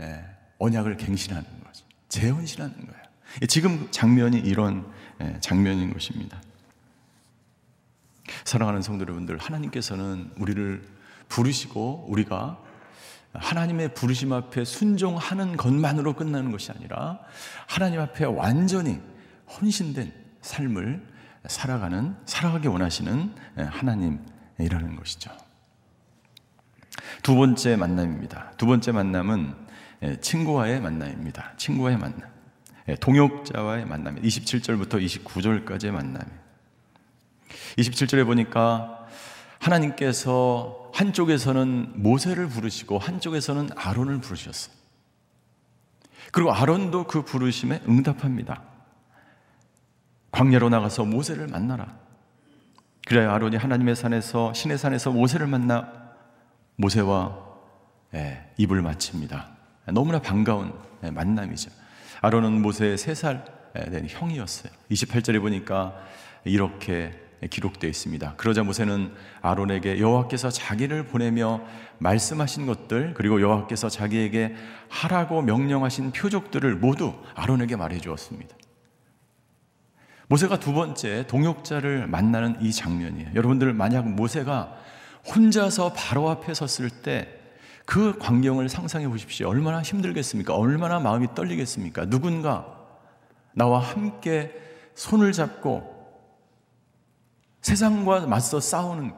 예, 0.00 0.24
언약을 0.58 0.96
갱신하는 0.96 1.44
거죠. 1.64 1.84
재헌신하는 2.08 2.74
거예요. 2.74 3.02
예, 3.42 3.46
지금 3.46 3.88
장면이 3.90 4.38
이런 4.38 4.90
예, 5.20 5.38
장면인 5.40 5.92
것입니다. 5.92 6.40
사랑하는 8.44 8.82
성도 8.82 9.02
여러분들, 9.02 9.38
하나님께서는 9.38 10.32
우리를 10.38 10.82
부르시고 11.28 12.06
우리가 12.08 12.62
하나님의 13.34 13.94
부르심 13.94 14.32
앞에 14.32 14.64
순종하는 14.64 15.56
것만으로 15.56 16.14
끝나는 16.14 16.52
것이 16.52 16.70
아니라 16.70 17.18
하나님 17.66 18.00
앞에 18.00 18.24
완전히 18.24 19.00
헌신된 19.60 20.12
삶을 20.40 21.02
살아가는 21.46 22.16
살아가기 22.24 22.68
원하시는 22.68 23.34
하나님이라는 23.56 24.96
것이죠. 24.96 25.30
두 27.22 27.34
번째 27.34 27.76
만남입니다. 27.76 28.52
두 28.56 28.66
번째 28.66 28.92
만남은 28.92 29.54
친구와의 30.20 30.80
만남입니다. 30.80 31.54
친구와의 31.56 31.98
만남. 31.98 32.30
동역자와의 33.00 33.86
만남. 33.86 34.20
27절부터 34.20 35.02
29절까지의 35.04 35.90
만남. 35.90 36.22
27절에 37.78 38.24
보니까 38.26 39.06
하나님께서 39.58 40.83
한쪽에서는 40.94 41.92
모세를 41.96 42.48
부르시고 42.48 42.98
한쪽에서는 42.98 43.70
아론을 43.76 44.20
부르셨어요. 44.20 44.74
그리고 46.32 46.52
아론도 46.52 47.04
그 47.06 47.22
부르심에 47.22 47.82
응답합니다. 47.86 48.62
광야로 50.30 50.68
나가서 50.68 51.04
모세를 51.04 51.46
만나라. 51.48 51.96
그래야 53.06 53.32
아론이 53.34 53.56
하나님의 53.56 53.94
산에서 53.94 54.52
신의 54.54 54.78
산에서 54.78 55.10
모세를 55.10 55.46
만나 55.46 55.92
모세와 56.76 57.38
예, 58.14 58.50
입을 58.56 58.80
맞춥니다. 58.82 59.50
너무나 59.92 60.20
반가운 60.20 60.72
예, 61.02 61.10
만남이죠. 61.10 61.70
아론은 62.22 62.62
모세의 62.62 62.96
세 62.98 63.14
살 63.14 63.54
된 63.74 64.06
형이었어요. 64.08 64.72
28절에 64.90 65.40
보니까 65.40 65.94
이렇게 66.44 67.12
기록되어 67.50 67.88
있습니다. 67.88 68.34
그러자 68.36 68.62
모세는 68.62 69.12
아론에게 69.42 69.98
여호와께서 69.98 70.50
자기를 70.50 71.06
보내며 71.06 71.60
말씀하신 71.98 72.66
것들 72.66 73.14
그리고 73.14 73.40
여호와께서 73.40 73.88
자기에게 73.88 74.54
하라고 74.88 75.42
명령하신 75.42 76.12
표적들을 76.12 76.76
모두 76.76 77.14
아론에게 77.34 77.76
말해 77.76 77.98
주었습니다. 77.98 78.56
모세가 80.28 80.58
두 80.58 80.72
번째 80.72 81.26
동역자를 81.26 82.06
만나는 82.06 82.56
이 82.60 82.72
장면이에요. 82.72 83.30
여러분들 83.34 83.72
만약 83.74 84.08
모세가 84.08 84.74
혼자서 85.34 85.92
바로 85.92 86.28
앞에 86.30 86.54
섰을 86.54 86.90
때 86.90 87.44
그 87.86 88.16
광경을 88.18 88.68
상상해 88.68 89.08
보십시오. 89.08 89.48
얼마나 89.48 89.82
힘들겠습니까? 89.82 90.54
얼마나 90.54 90.98
마음이 91.00 91.34
떨리겠습니까? 91.34 92.06
누군가 92.06 92.66
나와 93.52 93.78
함께 93.78 94.52
손을 94.94 95.32
잡고 95.32 95.93
세상과 97.64 98.26
맞서 98.26 98.60
싸우는 98.60 99.14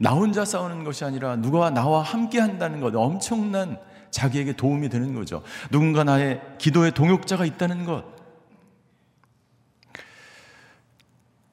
나 0.00 0.10
혼자 0.10 0.44
싸우는 0.44 0.82
것이 0.82 1.04
아니라 1.04 1.36
누가 1.36 1.70
나와 1.70 2.02
함께 2.02 2.40
한다는 2.40 2.80
것 2.80 2.94
엄청난 2.96 3.78
자기에게 4.10 4.54
도움이 4.54 4.88
되는 4.88 5.14
거죠. 5.14 5.42
누군가 5.70 6.02
나의 6.02 6.40
기도의 6.58 6.92
동역자가 6.92 7.44
있다는 7.44 7.84
것. 7.84 8.04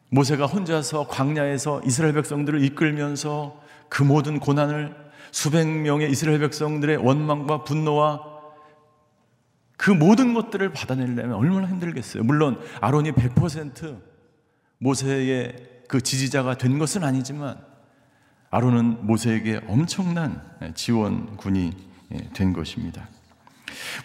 모세가 0.10 0.48
혼자서 0.48 1.08
광야에서 1.08 1.82
이스라엘 1.86 2.14
백성들을 2.14 2.64
이끌면서 2.64 3.62
그 3.88 4.02
모든 4.02 4.40
고난을 4.40 4.96
수백 5.32 5.68
명의 5.68 6.10
이스라엘 6.10 6.40
백성들의 6.40 6.98
원망과 6.98 7.64
분노와 7.64 8.38
그 9.78 9.92
모든 9.92 10.34
것들을 10.34 10.74
받아내려면 10.74 11.34
얼마나 11.34 11.68
힘들겠어요. 11.68 12.24
물론 12.24 12.60
아론이 12.82 13.12
100% 13.12 14.02
모세의 14.80 15.77
그 15.88 16.02
지지자가 16.02 16.58
된 16.58 16.80
것은 16.80 17.04
아니지만 17.04 17.58
아론은 18.50 19.06
모세에게 19.06 19.62
엄청난 19.68 20.42
지원군이 20.74 21.72
된 22.34 22.54
것입니다. 22.54 23.08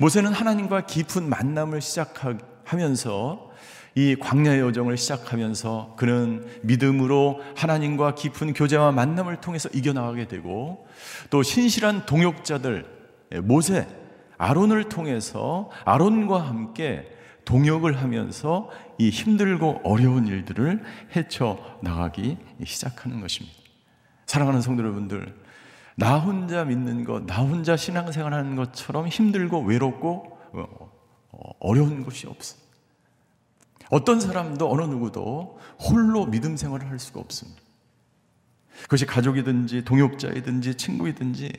모세는 0.00 0.32
하나님과 0.32 0.86
깊은 0.86 1.28
만남을 1.28 1.80
시작하면서 1.80 3.52
이 3.94 4.16
광야의 4.16 4.60
여정을 4.60 4.96
시작하면서 4.96 5.96
그는 5.98 6.46
믿음으로 6.62 7.42
하나님과 7.56 8.14
깊은 8.14 8.54
교제와 8.54 8.90
만남을 8.92 9.40
통해서 9.40 9.68
이겨나가게 9.72 10.28
되고 10.28 10.86
또 11.30 11.42
신실한 11.42 12.06
동역자들 12.06 12.86
모세 13.42 13.86
아론을 14.38 14.88
통해서 14.88 15.70
아론과 15.84 16.40
함께 16.40 17.06
동역을 17.52 18.00
하면서 18.00 18.70
이 18.96 19.10
힘들고 19.10 19.82
어려운 19.84 20.26
일들을 20.26 20.82
헤쳐 21.14 21.58
나가기 21.82 22.38
시작하는 22.64 23.20
것입니다. 23.20 23.54
사랑하는 24.24 24.62
성도 24.62 24.82
여러분들, 24.82 25.38
나 25.94 26.18
혼자 26.18 26.64
믿는 26.64 27.04
것, 27.04 27.26
나 27.26 27.42
혼자 27.42 27.76
신앙생활 27.76 28.32
하는 28.32 28.56
것처럼 28.56 29.06
힘들고 29.06 29.60
외롭고 29.64 30.38
어, 30.54 30.66
어, 31.32 31.50
어려운 31.60 32.02
것이 32.04 32.26
없어. 32.26 32.56
어떤 33.90 34.18
사람도 34.18 34.72
어느 34.72 34.84
누구도 34.84 35.58
홀로 35.78 36.24
믿음 36.24 36.56
생활을 36.56 36.88
할 36.88 36.98
수가 36.98 37.20
없습니다. 37.20 37.60
그것이 38.84 39.04
가족이든지 39.04 39.84
동역자이든지 39.84 40.76
친구이든지 40.76 41.52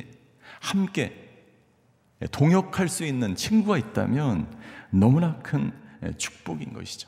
함께 0.60 1.30
동역할 2.32 2.90
수 2.90 3.06
있는 3.06 3.36
친구가 3.36 3.78
있다면 3.78 4.48
너무나 4.90 5.38
큰 5.44 5.83
축복인 6.18 6.74
것이죠. 6.74 7.08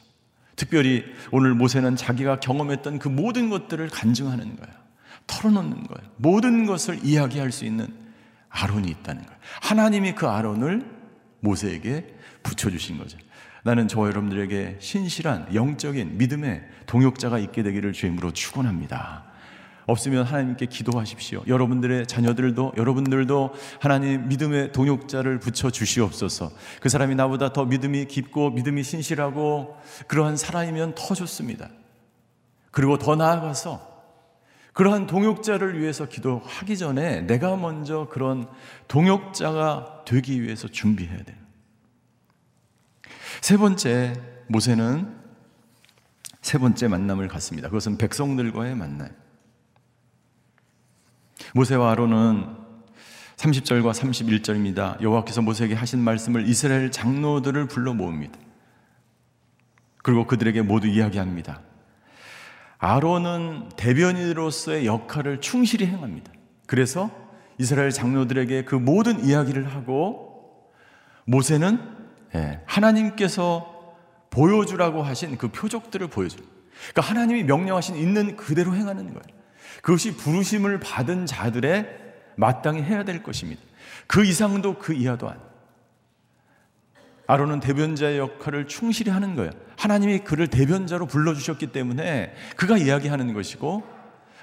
특별히 0.55 1.03
오늘 1.31 1.53
모세는 1.53 1.95
자기가 1.95 2.39
경험했던 2.39 2.99
그 2.99 3.07
모든 3.09 3.49
것들을 3.49 3.87
간증하는 3.89 4.55
거예요. 4.55 4.75
털어놓는 5.27 5.83
거예요. 5.83 6.11
모든 6.17 6.65
것을 6.65 6.99
이야기할 7.03 7.51
수 7.51 7.65
있는 7.65 7.87
아론이 8.49 8.89
있다는 8.89 9.23
거예요. 9.23 9.39
하나님이 9.61 10.15
그 10.15 10.27
아론을 10.27 10.85
모세에게 11.41 12.15
붙여주신 12.43 12.97
거죠. 12.97 13.17
나는 13.63 13.87
저 13.87 14.01
여러분들에게 14.01 14.77
신실한 14.79 15.53
영적인 15.53 16.17
믿음의 16.17 16.63
동역자가 16.85 17.39
있게 17.39 17.63
되기를 17.63 17.93
주임으로 17.93 18.31
축원합니다. 18.31 19.25
없으면 19.85 20.25
하나님께 20.25 20.65
기도하십시오. 20.65 21.43
여러분들의 21.47 22.07
자녀들도 22.07 22.73
여러분들도 22.77 23.53
하나님 23.79 24.27
믿음의 24.27 24.71
동역자를 24.71 25.39
붙여 25.39 25.69
주시옵소서. 25.69 26.51
그 26.79 26.89
사람이 26.89 27.15
나보다 27.15 27.53
더 27.53 27.65
믿음이 27.65 28.05
깊고 28.05 28.51
믿음이 28.51 28.83
신실하고 28.83 29.77
그러한 30.07 30.37
사람이면 30.37 30.95
더 30.95 31.13
좋습니다. 31.13 31.69
그리고 32.71 32.97
더 32.97 33.15
나아가서 33.15 33.95
그러한 34.73 35.07
동역자를 35.07 35.79
위해서 35.79 36.05
기도하기 36.05 36.77
전에 36.77 37.21
내가 37.21 37.55
먼저 37.55 38.09
그런 38.11 38.47
동역자가 38.89 40.03
되기 40.05 40.41
위해서 40.41 40.67
준비해야 40.67 41.23
돼요. 41.23 41.37
세 43.39 43.55
번째, 43.55 44.13
모세는 44.47 45.15
세 46.41 46.57
번째 46.57 46.89
만남을 46.89 47.29
갖습니다. 47.29 47.69
그것은 47.69 47.97
백성들과의 47.97 48.75
만남. 48.75 49.24
모세와 51.53 51.91
아론은 51.91 52.65
30절과 53.37 53.91
31절입니다. 53.91 55.01
여호와께서 55.01 55.41
모세에게 55.41 55.73
하신 55.75 55.99
말씀을 55.99 56.47
이스라엘 56.47 56.91
장로들을 56.91 57.67
불러 57.67 57.93
모읍니다. 57.93 58.39
그리고 60.03 60.25
그들에게 60.25 60.61
모두 60.61 60.87
이야기합니다. 60.87 61.61
아론은 62.77 63.69
대변인으로서의 63.75 64.85
역할을 64.85 65.41
충실히 65.41 65.87
행합니다. 65.87 66.31
그래서 66.67 67.09
이스라엘 67.57 67.91
장로들에게 67.91 68.65
그 68.65 68.75
모든 68.75 69.23
이야기를 69.23 69.73
하고 69.73 70.71
모세는 71.25 71.79
예, 72.35 72.61
하나님께서 72.65 73.95
보여주라고 74.29 75.01
하신 75.01 75.37
그 75.37 75.47
표적들을 75.47 76.07
보여줘요. 76.07 76.45
그러니까 76.91 77.01
하나님이 77.01 77.43
명령하신 77.43 77.95
있는 77.95 78.35
그대로 78.35 78.75
행하는 78.75 79.05
거예요. 79.13 79.34
그것이 79.85 80.17
부르심을 80.17 80.79
받은 80.79 81.27
자들의 81.27 81.87
마땅히 82.37 82.81
해야 82.81 83.03
될 83.03 83.21
것입니다. 83.21 83.61
그 84.07 84.25
이상도 84.25 84.79
그 84.79 84.93
이하도 84.93 85.29
아니에요. 85.29 85.45
아론은 87.27 87.59
대변자의 87.59 88.17
역할을 88.17 88.67
충실히 88.67 89.11
하는 89.11 89.35
거예요. 89.35 89.51
하나님이 89.77 90.19
그를 90.23 90.47
대변자로 90.47 91.05
불러주셨기 91.05 91.67
때문에 91.67 92.33
그가 92.55 92.79
이야기하는 92.79 93.35
것이고 93.35 93.83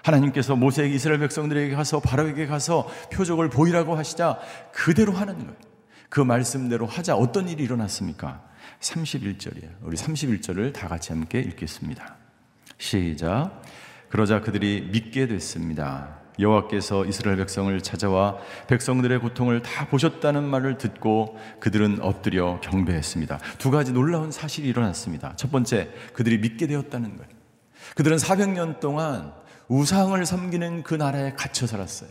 하나님께서 0.05 0.55
모세에게 0.55 0.95
이스라엘 0.95 1.19
백성들에게 1.19 1.75
가서 1.75 1.99
바로에게 1.99 2.47
가서 2.47 2.89
표적을 3.13 3.51
보이라고 3.51 3.97
하시자 3.97 4.39
그대로 4.73 5.11
하는 5.11 5.39
거예요. 5.39 5.57
그 6.09 6.21
말씀대로 6.21 6.87
하자 6.87 7.17
어떤 7.17 7.49
일이 7.49 7.65
일어났습니까? 7.65 8.45
31절이에요. 8.79 9.71
우리 9.83 9.97
31절을 9.97 10.73
다 10.73 10.87
같이 10.87 11.13
함께 11.13 11.41
읽겠습니다. 11.41 12.15
시작. 12.79 13.61
그러자 14.13 14.43
그들이 14.43 14.91
믿게 14.93 15.27
됐습니다. 15.27 16.19
여호와께서 16.39 17.07
이스라엘 17.07 17.39
백성을 17.39 17.81
찾아와 17.81 18.37
백성들의 18.69 19.19
고통을 19.21 19.63
다 19.63 19.89
보셨다는 19.89 20.45
말을 20.45 20.77
듣고 20.77 21.39
그들은 21.61 22.03
엎드려 22.03 22.61
경배했습니다. 22.61 23.39
두 23.57 23.71
가지 23.71 23.93
놀라운 23.93 24.31
사실이 24.31 24.69
일어났습니다. 24.69 25.33
첫 25.37 25.51
번째, 25.51 25.89
그들이 26.13 26.37
믿게 26.41 26.67
되었다는 26.67 27.17
거예요. 27.17 27.31
그들은 27.97 28.19
400년 28.19 28.81
동안 28.81 29.33
우상을 29.69 30.27
섬기는 30.27 30.83
그 30.83 30.95
나라에 30.95 31.33
갇혀 31.33 31.67
살았어요. 31.67 32.11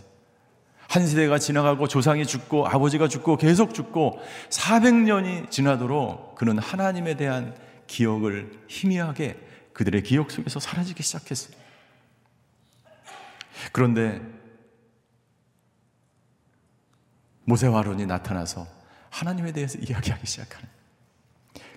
한 0.90 1.06
세대가 1.06 1.38
지나가고 1.38 1.88
조상이 1.88 2.26
죽고 2.26 2.66
아버지가 2.66 3.10
죽고 3.10 3.38
계속 3.38 3.76
죽고 3.76 4.18
400년이 4.50 5.52
지나도록 5.52 6.34
그는 6.34 6.58
하나님에 6.58 7.16
대한 7.16 7.54
기억을 7.86 8.54
희미하게 8.68 9.38
그들의 9.74 10.02
기억 10.02 10.32
속에서 10.32 10.60
사라지기 10.60 11.04
시작했어요. 11.04 11.61
그런데 13.72 14.22
모세와 17.46 17.80
아론이 17.80 18.06
나타나서 18.06 18.68
하나님에 19.10 19.52
대해서 19.52 19.78
이야기하기 19.78 20.26
시작하는 20.26 20.70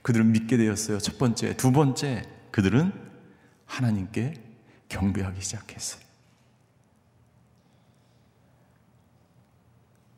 그들은 0.02 0.32
믿게 0.32 0.56
되었어요. 0.56 0.98
첫 0.98 1.18
번째, 1.18 1.56
두 1.56 1.72
번째 1.72 2.22
그들은 2.50 2.92
하나님께 3.66 4.34
경배하기 4.88 5.40
시작했어요. 5.40 6.04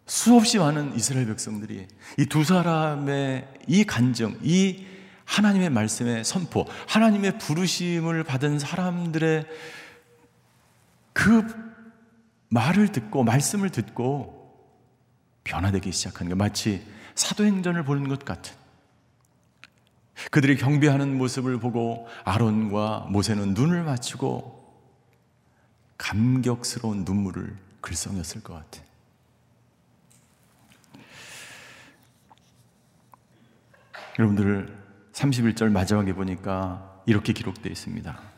수없이 0.06 0.58
많은 0.58 0.94
이스라엘 0.94 1.26
백성들이 1.26 1.88
이 2.18 2.26
두 2.26 2.44
사람의 2.44 3.48
이 3.66 3.84
간정, 3.84 4.38
이 4.42 4.84
하나님의 5.24 5.70
말씀의 5.70 6.24
선포, 6.24 6.66
하나님의 6.86 7.38
부르심을 7.38 8.22
받은 8.22 8.58
사람들의 8.60 9.46
그 11.16 11.46
말을 12.50 12.92
듣고 12.92 13.24
말씀을 13.24 13.70
듣고 13.70 14.36
변화되기 15.44 15.90
시작하는 15.90 16.28
게 16.28 16.34
마치 16.34 16.86
사도행전을 17.14 17.84
보는 17.84 18.06
것 18.06 18.26
같은 18.26 18.54
그들이 20.30 20.58
경배하는 20.58 21.16
모습을 21.16 21.58
보고 21.58 22.06
아론과 22.24 23.06
모세는 23.08 23.54
눈을 23.54 23.84
맞추고 23.84 24.84
감격스러운 25.96 27.04
눈물을 27.06 27.56
글썽였을 27.80 28.42
것 28.42 28.52
같아. 28.52 28.84
여러분들 34.18 34.76
31절 35.12 35.70
마지막에 35.70 36.12
보니까 36.12 37.02
이렇게 37.06 37.32
기록되어 37.32 37.72
있습니다. 37.72 38.35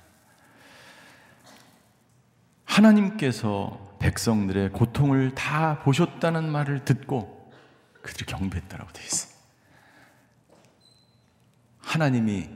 하나님께서 2.79 3.97
백성들의 3.99 4.71
고통을 4.71 5.35
다 5.35 5.81
보셨다는 5.81 6.49
말을 6.49 6.85
듣고 6.85 7.51
그들이 8.03 8.25
경배했다라고 8.27 8.93
되어 8.93 9.05
있어요. 9.05 9.33
하나님이 11.79 12.49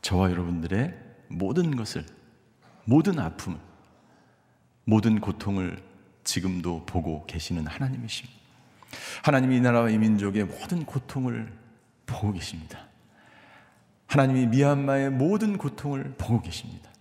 저와 0.00 0.30
여러분들의 0.30 0.94
모든 1.28 1.74
것을, 1.74 2.06
모든 2.84 3.18
아픔, 3.18 3.58
모든 4.84 5.20
고통을 5.20 5.82
지금도 6.22 6.86
보고 6.86 7.26
계시는 7.26 7.66
하나님이십니다. 7.66 8.40
하나님이 9.24 9.56
이 9.56 9.60
나라와 9.60 9.90
이 9.90 9.98
민족의 9.98 10.44
모든 10.44 10.84
고통을 10.84 11.52
보고 12.06 12.32
계십니다. 12.32 12.86
하나님이 14.06 14.46
미얀마의 14.46 15.10
모든 15.10 15.58
고통을 15.58 16.14
보고 16.16 16.40
계십니다. 16.42 16.91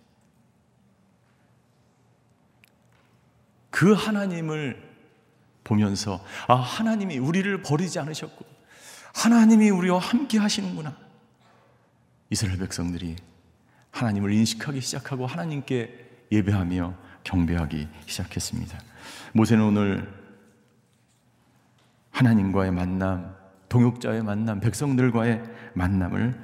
그 3.71 3.93
하나님을 3.93 4.91
보면서 5.63 6.23
아 6.47 6.55
하나님이 6.55 7.17
우리를 7.17 7.61
버리지 7.63 7.97
않으셨고 7.99 8.45
하나님이 9.15 9.69
우리와 9.69 9.99
함께 9.99 10.37
하시는구나. 10.37 10.95
이스라엘 12.29 12.59
백성들이 12.59 13.15
하나님을 13.91 14.31
인식하기 14.31 14.79
시작하고 14.81 15.25
하나님께 15.25 16.27
예배하며 16.31 16.93
경배하기 17.23 17.87
시작했습니다. 18.05 18.79
모세는 19.33 19.63
오늘 19.63 20.21
하나님과의 22.11 22.71
만남, 22.71 23.35
동역자의 23.69 24.23
만남, 24.23 24.59
백성들과의 24.59 25.43
만남을 25.73 26.39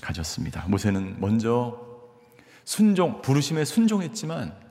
가졌습니다. 0.00 0.66
모세는 0.68 1.20
먼저 1.20 1.80
순종, 2.64 3.20
부르심에 3.22 3.64
순종했지만 3.64 4.63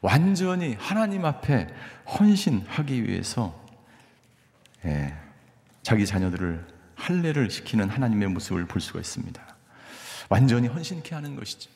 완전히 0.00 0.76
하나님 0.78 1.24
앞에 1.24 1.68
헌신하기 2.06 3.06
위해서 3.06 3.58
예, 4.84 5.14
자기 5.82 6.06
자녀들을 6.06 6.66
할례를 6.94 7.50
시키는 7.50 7.88
하나님의 7.88 8.28
모습을 8.28 8.66
볼 8.66 8.80
수가 8.80 9.00
있습니다. 9.00 9.42
완전히 10.28 10.68
헌신케 10.68 11.14
하는 11.14 11.36
것이죠. 11.36 11.70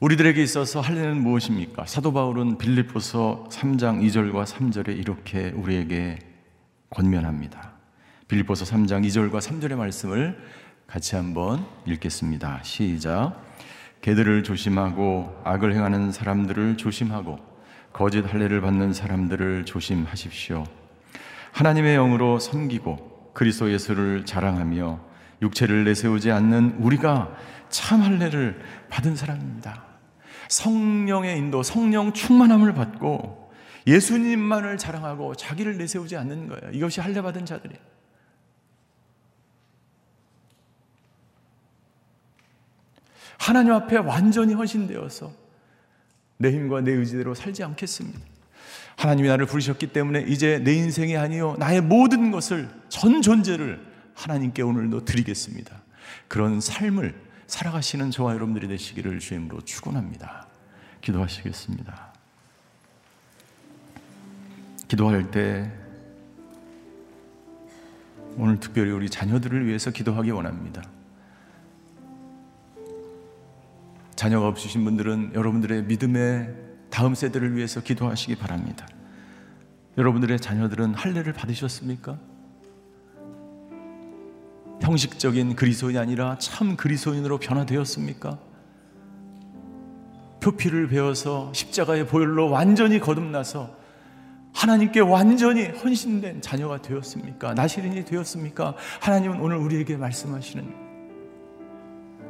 우리들에게 0.00 0.40
있어서 0.42 0.80
할례는 0.80 1.20
무엇입니까? 1.22 1.86
사도 1.86 2.12
바울은 2.12 2.58
빌립보서 2.58 3.48
3장 3.50 4.00
2절과 4.00 4.44
3절에 4.44 4.96
이렇게 4.96 5.50
우리에게 5.50 6.18
권면합니다. 6.90 7.72
빌립보서 8.28 8.64
3장 8.64 9.04
2절과 9.06 9.40
3절의 9.40 9.74
말씀을 9.74 10.38
같이 10.86 11.16
한번 11.16 11.66
읽겠습니다. 11.86 12.60
시작. 12.62 13.47
개들을 14.00 14.42
조심하고 14.42 15.40
악을 15.44 15.74
행하는 15.74 16.12
사람들을 16.12 16.76
조심하고 16.76 17.38
거짓 17.92 18.22
할례를 18.22 18.60
받는 18.60 18.92
사람들을 18.92 19.64
조심하십시오. 19.64 20.64
하나님의 21.52 21.96
영으로 21.96 22.38
섬기고 22.38 23.32
그리스도 23.34 23.72
예수를 23.72 24.24
자랑하며 24.24 25.00
육체를 25.42 25.84
내세우지 25.84 26.30
않는 26.30 26.76
우리가 26.78 27.34
참 27.68 28.02
할례를 28.02 28.60
받은 28.88 29.16
사람입니다. 29.16 29.84
성령의 30.48 31.36
인도, 31.38 31.62
성령 31.62 32.12
충만함을 32.12 32.74
받고 32.74 33.52
예수님만을 33.86 34.78
자랑하고 34.78 35.34
자기를 35.34 35.78
내세우지 35.78 36.16
않는 36.16 36.48
거예요. 36.48 36.72
이것이 36.72 37.00
할례 37.00 37.22
받은 37.22 37.46
자들이에요. 37.46 37.80
하나님 43.48 43.72
앞에 43.72 43.96
완전히 43.96 44.52
헌신되어서 44.52 45.32
내 46.36 46.52
힘과 46.52 46.82
내 46.82 46.92
의지대로 46.92 47.34
살지 47.34 47.64
않겠습니다. 47.64 48.20
하나님이 48.98 49.28
나를 49.28 49.46
부르셨기 49.46 49.86
때문에 49.86 50.26
이제 50.28 50.58
내 50.58 50.74
인생이 50.74 51.16
아니요 51.16 51.56
나의 51.58 51.80
모든 51.80 52.30
것을 52.30 52.68
전 52.90 53.22
존재를 53.22 53.82
하나님께 54.12 54.60
오늘도 54.60 55.06
드리겠습니다. 55.06 55.80
그런 56.28 56.60
삶을 56.60 57.14
살아가시는 57.46 58.10
저와 58.10 58.34
여러분들이 58.34 58.68
되시기를 58.68 59.18
주임으로 59.18 59.62
축원합니다. 59.62 60.46
기도하시겠습니다. 61.00 62.12
기도할 64.88 65.30
때 65.30 65.72
오늘 68.36 68.60
특별히 68.60 68.90
우리 68.90 69.08
자녀들을 69.08 69.66
위해서 69.66 69.90
기도하기 69.90 70.32
원합니다. 70.32 70.82
자녀가 74.18 74.48
없으신 74.48 74.84
분들은 74.84 75.30
여러분들의 75.34 75.84
믿음의 75.84 76.52
다음 76.90 77.14
세대를 77.14 77.54
위해서 77.54 77.80
기도하시기 77.80 78.34
바랍니다. 78.34 78.84
여러분들의 79.96 80.40
자녀들은 80.40 80.94
할례를 80.94 81.32
받으셨습니까? 81.34 82.18
형식적인 84.82 85.54
그리스도인이 85.54 86.00
아니라 86.00 86.36
참 86.38 86.76
그리스도인으로 86.76 87.38
변화되었습니까? 87.38 88.40
표피를 90.40 90.88
배워서 90.88 91.52
십자가의 91.54 92.08
보혈로 92.08 92.50
완전히 92.50 92.98
거듭나서 92.98 93.72
하나님께 94.52 94.98
완전히 94.98 95.66
헌신된 95.66 96.42
자녀가 96.42 96.82
되었습니까? 96.82 97.54
나시린이 97.54 98.04
되었습니까? 98.04 98.74
하나님은 99.00 99.40
오늘 99.40 99.58
우리에게 99.58 99.96
말씀하시는 99.96 100.87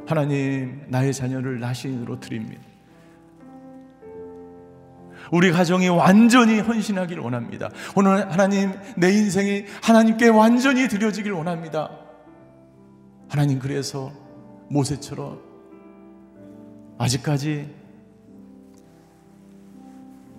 하나님 0.09 0.81
나의 0.87 1.13
자녀를 1.13 1.59
나시린으로 1.59 2.19
드립니다. 2.19 2.63
우리 5.31 5.51
가정이 5.51 5.87
완전히 5.89 6.59
헌신하길 6.61 7.19
원합니다. 7.19 7.69
오늘 7.95 8.31
하나님 8.31 8.73
내 8.97 9.11
인생이 9.11 9.65
하나님께 9.83 10.29
완전히 10.29 10.87
드려지길 10.87 11.31
원합니다. 11.31 11.91
하나님 13.29 13.59
그래서 13.59 14.11
모세처럼 14.69 15.39
아직까지 16.97 17.69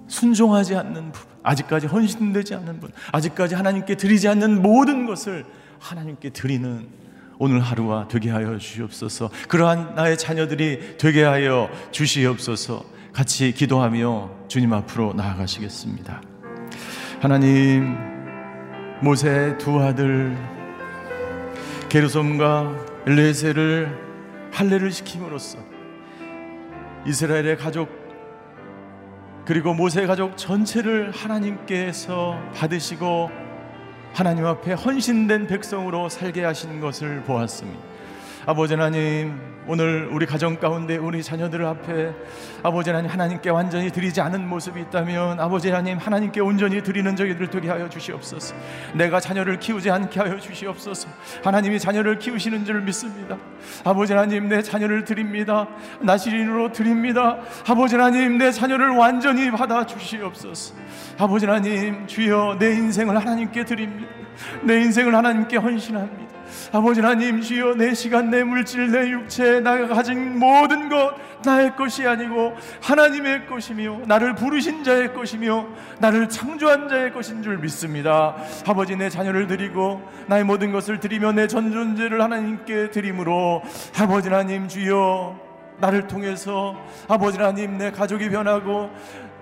순종하지 0.08 0.74
않는 0.74 1.12
분, 1.12 1.30
아직까지 1.44 1.86
헌신되지 1.86 2.56
않는 2.56 2.80
분, 2.80 2.90
아직까지 3.12 3.54
하나님께 3.54 3.96
드리지 3.96 4.26
않는 4.26 4.62
모든 4.62 5.06
것을 5.06 5.44
하나님께 5.78 6.30
드리는 6.30 6.88
오늘 7.42 7.60
하루가 7.60 8.06
되게 8.06 8.28
하여 8.28 8.58
주시옵소서. 8.58 9.30
그러한 9.48 9.94
나의 9.94 10.18
자녀들이 10.18 10.98
되게 10.98 11.24
하여 11.24 11.70
주시옵소서. 11.90 12.84
같이 13.14 13.52
기도하며 13.52 14.30
주님 14.46 14.74
앞으로 14.74 15.14
나아가시겠습니다. 15.14 16.20
하나님, 17.18 17.96
모세 19.00 19.56
두 19.56 19.80
아들 19.80 20.36
게르솜과 21.88 22.76
엘레세를 23.06 24.50
할례를 24.52 24.92
시킴으로써 24.92 25.56
이스라엘의 27.06 27.56
가족 27.56 27.88
그리고 29.46 29.72
모세 29.72 30.04
가족 30.04 30.36
전체를 30.36 31.10
하나님께서 31.12 32.38
받으시고 32.54 33.49
하나님 34.12 34.44
앞에 34.44 34.72
헌신된 34.72 35.46
백성으로 35.46 36.08
살게 36.08 36.44
하신 36.44 36.80
것을 36.80 37.22
보았습니다. 37.22 37.89
아버지 38.46 38.74
하나님 38.74 39.38
오늘 39.66 40.08
우리 40.10 40.24
가정 40.24 40.56
가운데 40.56 40.96
우리 40.96 41.22
자녀들 41.22 41.64
앞에 41.64 42.12
아버지 42.62 42.88
하나님 42.88 43.10
하나님께 43.10 43.50
완전히 43.50 43.90
드리지 43.90 44.20
않은 44.22 44.48
모습이 44.48 44.80
있다면 44.80 45.38
아버지 45.38 45.68
하나님 45.68 45.98
하나님께 45.98 46.40
온전히 46.40 46.82
드리는 46.82 47.14
저희들 47.14 47.50
되게 47.50 47.68
하여 47.68 47.88
주시옵소서. 47.88 48.54
내가 48.94 49.20
자녀를 49.20 49.58
키우지 49.60 49.90
않게 49.90 50.20
하여 50.20 50.40
주시옵소서. 50.40 51.08
하나님이 51.44 51.78
자녀를 51.78 52.18
키우시는 52.18 52.64
줄 52.64 52.80
믿습니다. 52.80 53.36
아버지 53.84 54.14
하나님 54.14 54.48
내 54.48 54.62
자녀를 54.62 55.04
드립니다. 55.04 55.68
나시린으로 56.00 56.72
드립니다. 56.72 57.38
아버지 57.68 57.96
하나님 57.96 58.38
내 58.38 58.50
자녀를 58.50 58.90
완전히 58.90 59.50
받아 59.50 59.84
주시옵소서. 59.84 60.74
아버지 61.18 61.44
하나님 61.44 62.06
주여 62.06 62.56
내 62.58 62.72
인생을 62.72 63.14
하나님께 63.14 63.66
드립니다. 63.66 64.08
내 64.62 64.80
인생을 64.80 65.14
하나님께 65.14 65.58
헌신합니다 65.58 66.39
아버지 66.72 67.00
하나님 67.00 67.40
주여 67.40 67.74
내 67.74 67.94
시간 67.94 68.30
내 68.30 68.42
물질 68.44 68.90
내 68.90 69.10
육체 69.10 69.60
내가 69.60 69.88
가진 69.88 70.38
모든 70.38 70.88
것 70.88 71.14
나의 71.44 71.74
것이 71.76 72.06
아니고 72.06 72.54
하나님의 72.82 73.46
것이며 73.46 74.00
나를 74.06 74.34
부르신 74.34 74.84
자의 74.84 75.12
것이며 75.14 75.66
나를 75.98 76.28
창조한 76.28 76.88
자의 76.88 77.12
것인 77.12 77.42
줄 77.42 77.58
믿습니다. 77.58 78.36
아버지 78.66 78.96
내 78.96 79.08
자녀를 79.08 79.46
드리고 79.46 80.02
나의 80.26 80.44
모든 80.44 80.72
것을 80.72 81.00
드리며 81.00 81.32
내 81.32 81.46
전 81.46 81.72
존재를 81.72 82.20
하나님께 82.22 82.90
드림으로 82.90 83.62
아버지 83.98 84.28
하나님 84.28 84.68
주여 84.68 85.36
나를 85.80 86.06
통해서 86.06 86.76
아버지 87.08 87.38
하나님 87.38 87.78
내 87.78 87.90
가족이 87.90 88.28
변하고 88.30 88.90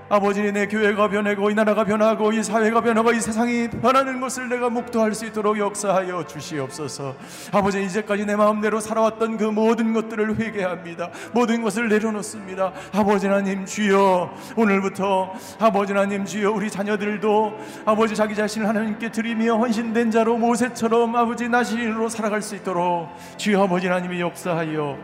아버지 0.09 0.41
내 0.53 0.67
교회가 0.67 1.09
변하고 1.09 1.51
이 1.51 1.55
나라가 1.55 1.85
변하고 1.85 2.33
이 2.33 2.43
사회가 2.43 2.81
변하고 2.81 3.13
이 3.13 3.21
세상이 3.21 3.69
변하는 3.69 4.21
것을 4.21 4.49
내가 4.49 4.71
목도할 4.71 5.15
수 5.15 5.27
있도록 5.27 5.59
역사하여 5.59 6.27
주시옵소서. 6.27 7.15
아버지 7.53 7.83
이제까지 7.85 8.25
내 8.25 8.35
마음대로 8.35 8.81
살아왔던 8.81 9.37
그 9.37 9.45
모든 9.45 9.93
것들을 9.93 10.39
회개합니다. 10.39 11.11
모든 11.33 11.63
것을 11.63 11.89
내려놓습니다. 11.89 12.73
아버지 12.93 13.27
하나님 13.27 13.67
주여 13.67 14.33
오늘부터 14.57 15.33
아버지 15.59 15.93
하나님 15.93 16.25
주여 16.25 16.53
우리 16.53 16.71
자녀들도 16.71 17.59
아버지 17.85 18.15
자기 18.15 18.35
자신을 18.35 18.67
하나님께 18.67 19.11
드리며 19.11 19.57
헌신된 19.57 20.11
자로 20.11 20.39
모세처럼 20.39 21.15
아버지 21.17 21.49
나신으로 21.49 22.09
살아갈 22.09 22.41
수 22.41 22.57
있도록 22.57 23.09
주여 23.37 23.65
아버지 23.65 23.87
하나님이 23.87 24.21
역사하여 24.21 24.97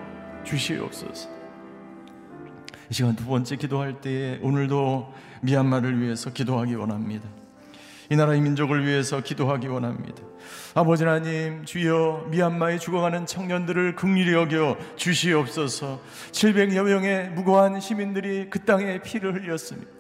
주시옵소서. 0.44 1.33
이 2.90 2.94
시간 2.94 3.16
두 3.16 3.24
번째 3.24 3.56
기도할 3.56 4.00
때에 4.00 4.38
오늘도 4.42 5.12
미얀마를 5.42 6.00
위해서 6.00 6.32
기도하기 6.32 6.74
원합니다. 6.74 7.28
이 8.10 8.16
나라의 8.16 8.40
민족을 8.40 8.86
위해서 8.86 9.20
기도하기 9.22 9.66
원합니다. 9.68 10.22
아버지 10.74 11.04
하나님 11.04 11.64
주여 11.64 12.26
미얀마에 12.30 12.78
죽어가는 12.78 13.26
청년들을 13.26 13.94
극률히 13.94 14.34
여겨 14.34 14.76
주시옵소서 14.96 16.00
700여 16.32 16.82
명의 16.82 17.30
무고한 17.30 17.80
시민들이 17.80 18.48
그 18.50 18.58
땅에 18.64 19.00
피를 19.00 19.34
흘렸습니다 19.34 19.90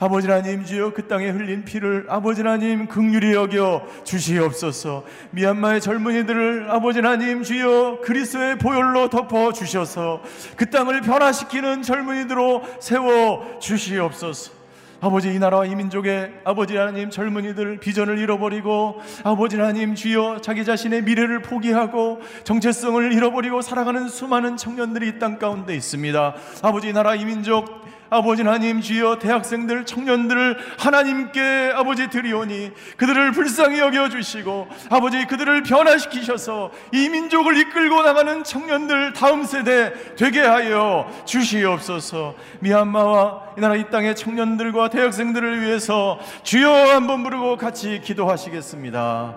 아버지 0.00 0.28
하나님 0.28 0.64
주여 0.64 0.92
그 0.92 1.06
땅에 1.06 1.28
흘린 1.30 1.64
피를 1.64 2.06
아버지 2.08 2.42
하나님 2.42 2.86
극률히 2.86 3.34
여겨 3.34 3.86
주시옵소서 4.04 5.04
미얀마의 5.30 5.80
젊은이들을 5.80 6.70
아버지 6.70 7.00
하나님 7.00 7.42
주여 7.42 8.00
그리스도의 8.02 8.58
보혈로 8.58 9.10
덮어 9.10 9.52
주셔서 9.52 10.22
그 10.56 10.70
땅을 10.70 11.02
변화시키는 11.02 11.82
젊은이들로 11.82 12.62
세워 12.80 13.58
주시옵소서 13.60 14.62
아버지 15.00 15.34
이 15.34 15.38
나라와 15.40 15.66
이 15.66 15.74
민족의 15.74 16.32
아버지 16.44 16.76
하나님 16.76 17.10
젊은이들 17.10 17.78
비전을 17.78 18.18
잃어버리고 18.18 19.02
아버지 19.24 19.56
하나님 19.56 19.96
주여 19.96 20.38
자기 20.42 20.64
자신의 20.64 21.02
미래를 21.02 21.42
포기하고 21.42 22.20
정체성을 22.44 23.12
잃어버리고 23.12 23.62
살아가는 23.62 24.06
수많은 24.08 24.56
청년들이 24.56 25.08
이 25.08 25.18
땅 25.18 25.40
가운데 25.40 25.74
있습니다. 25.74 26.34
아버지 26.62 26.88
이 26.88 26.92
나라 26.92 27.16
이 27.16 27.24
민족 27.24 27.82
아버지 28.12 28.42
하나님 28.42 28.82
주여 28.82 29.18
대학생들 29.18 29.86
청년들을 29.86 30.58
하나님께 30.78 31.72
아버지 31.74 32.10
드리오니 32.10 32.72
그들을 32.98 33.32
불쌍히 33.32 33.78
여겨 33.78 34.10
주시고 34.10 34.68
아버지 34.90 35.24
그들을 35.26 35.62
변화시키셔서 35.62 36.70
이 36.92 37.08
민족을 37.08 37.56
이끌고 37.56 38.02
나가는 38.02 38.44
청년들 38.44 39.14
다음 39.14 39.44
세대 39.44 39.94
되게 40.14 40.40
하여 40.40 41.10
주시옵소서. 41.24 42.34
미얀마와 42.60 43.54
이 43.56 43.60
나라 43.62 43.76
이 43.76 43.88
땅의 43.88 44.14
청년들과 44.14 44.90
대학생들을 44.90 45.62
위해서 45.62 46.18
주여 46.42 46.70
한번 46.70 47.22
부르고 47.22 47.56
같이 47.56 48.02
기도하시겠습니다. 48.04 49.36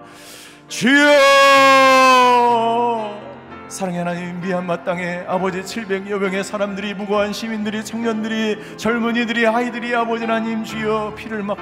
주여 0.67 1.15
사랑의 3.67 3.99
하나님 3.99 4.39
미얀마 4.41 4.83
땅에 4.83 5.23
아버지 5.27 5.61
700여 5.61 6.19
명의 6.19 6.43
사람들이 6.43 6.93
무고한 6.93 7.33
시민들이 7.33 7.83
청년들이 7.83 8.77
젊은이들이 8.77 9.47
아이들이 9.47 9.95
아버지 9.95 10.25
하나님 10.25 10.63
주여 10.63 11.15
피를 11.15 11.41
막 11.41 11.57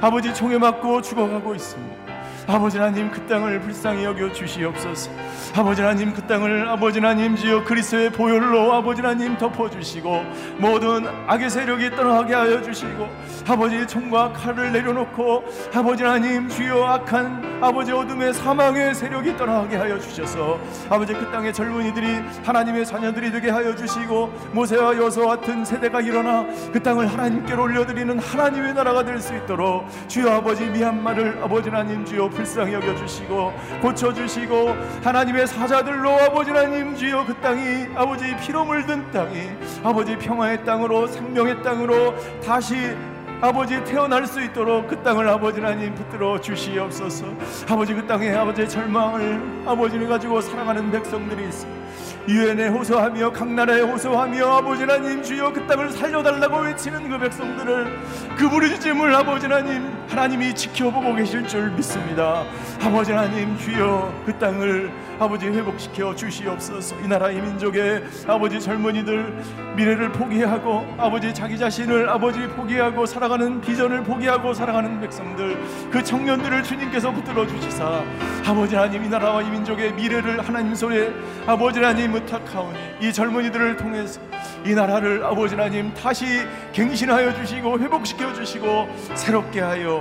아버지 0.00 0.32
총에 0.32 0.56
맞고 0.58 1.02
죽어가고 1.02 1.54
있습니다. 1.54 2.03
아버지 2.46 2.76
하나님 2.78 3.10
그 3.10 3.26
땅을 3.26 3.60
불쌍히 3.60 4.04
여겨 4.04 4.32
주시옵소서. 4.32 5.10
아버지 5.56 5.80
하나님 5.80 6.12
그 6.12 6.20
땅을 6.26 6.68
아버지 6.68 6.98
하나님 7.00 7.36
주여 7.36 7.64
그리스도의 7.64 8.10
보혈로 8.10 8.72
아버지 8.72 9.00
하나님 9.00 9.36
덮어 9.38 9.70
주시고 9.70 10.22
모든 10.58 11.06
악의 11.26 11.48
세력이 11.48 11.90
떠나게 11.90 12.34
하여 12.34 12.60
주시고 12.60 13.08
아버지 13.48 13.86
총과 13.86 14.32
칼을 14.32 14.72
내려놓고 14.72 15.44
아버지 15.74 16.02
하나님 16.02 16.48
주여 16.48 16.84
악한 16.84 17.60
아버지 17.62 17.92
어둠의 17.92 18.34
사망의 18.34 18.94
세력이 18.94 19.36
떠나게 19.36 19.76
하여 19.76 19.98
주셔서 19.98 20.58
아버지 20.90 21.14
그 21.14 21.30
땅의 21.30 21.52
젊은이들이 21.54 22.20
하나님의 22.44 22.84
자녀들이 22.84 23.30
되게 23.32 23.50
하여 23.50 23.74
주시고 23.74 24.32
모세와 24.52 24.96
여서 24.96 25.26
같은 25.26 25.64
세대가 25.64 26.00
일어나 26.02 26.44
그 26.72 26.82
땅을 26.82 27.06
하나님께로 27.06 27.62
올려드리는 27.62 28.18
하나님의 28.18 28.74
나라가 28.74 29.02
될 29.02 29.14
수 29.14 29.34
있도록 29.36 29.86
주여 30.08 30.28
아버지 30.32 30.64
미얀마를 30.66 31.38
아버지 31.42 31.70
하나님 31.70 32.04
주여 32.04 32.28
불쌍히 32.34 32.74
여겨주시고 32.74 33.52
고쳐주시고 33.80 34.76
하나님의 35.02 35.46
사자들로 35.46 36.10
아버지 36.10 36.50
하나님 36.50 36.94
주여 36.94 37.24
그 37.26 37.34
땅이 37.34 37.86
아버지 37.94 38.36
피로 38.36 38.64
물든 38.64 39.10
땅이 39.10 39.50
아버지 39.82 40.16
평화의 40.16 40.64
땅으로 40.64 41.06
생명의 41.06 41.62
땅으로 41.62 42.14
다시 42.44 42.94
아버지 43.40 43.82
태어날 43.84 44.26
수 44.26 44.42
있도록 44.42 44.88
그 44.88 45.02
땅을 45.02 45.28
아버지 45.28 45.60
하나님 45.60 45.94
붙들어 45.94 46.40
주시옵소서 46.40 47.26
아버지 47.68 47.92
그 47.92 48.06
땅에 48.06 48.30
아버지의 48.30 48.68
절망을 48.68 49.64
아버지를 49.66 50.08
가지고 50.08 50.40
살아가는 50.40 50.90
백성들이 50.90 51.44
있습니다. 51.44 51.84
유엔에 52.26 52.68
호소하며 52.68 53.32
각 53.32 53.52
나라에 53.52 53.82
호소하며 53.82 54.46
아버지 54.46 54.80
하나님 54.82 55.22
주여 55.22 55.52
그 55.52 55.66
땅을 55.66 55.90
살려달라고 55.90 56.60
외치는 56.60 57.10
그 57.10 57.18
백성들을 57.18 57.98
그 58.38 58.48
부르짖음을 58.48 59.14
아버지 59.14 59.46
하나님 59.46 59.92
하나님이 60.08 60.54
지켜보고 60.54 61.14
계실 61.14 61.46
줄 61.46 61.70
믿습니다. 61.70 62.44
아버지 62.82 63.12
하나님 63.12 63.56
주여 63.58 64.22
그 64.26 64.38
땅을 64.38 64.90
아버지 65.18 65.46
회복시켜 65.46 66.14
주시옵소서. 66.14 66.96
이 67.04 67.08
나라의 67.08 67.40
민족의 67.40 68.04
아버지 68.26 68.60
젊은이들 68.60 69.34
미래를 69.76 70.12
포기하고 70.12 70.86
아버지 70.98 71.32
자기 71.32 71.58
자신을 71.58 72.08
아버지 72.08 72.40
포기하고 72.48 73.06
살아가는 73.06 73.60
비전을 73.60 74.02
포기하고 74.02 74.54
살아가는 74.54 75.00
백성들 75.00 75.56
그 75.90 76.02
청년들을 76.02 76.62
주님께서 76.62 77.12
붙들어 77.12 77.46
주시사 77.46 78.02
아버지 78.46 78.74
하나님 78.74 79.04
이 79.04 79.08
나라와 79.08 79.42
이 79.42 79.50
민족의 79.50 79.92
미래를 79.94 80.46
하나님 80.46 80.74
손에 80.74 81.10
아버지 81.46 81.78
하나님 81.78 82.12
부탁하오니 82.12 82.78
이 83.00 83.12
젊은이들을 83.12 83.76
통해서 83.76 84.20
이 84.64 84.74
나라를 84.74 85.24
아버지 85.24 85.54
하나님 85.54 85.92
다시 85.94 86.24
갱신하여 86.72 87.34
주시고 87.34 87.78
회복시켜 87.78 88.32
주시고 88.32 88.88
새롭게 89.14 89.60
하여 89.60 89.93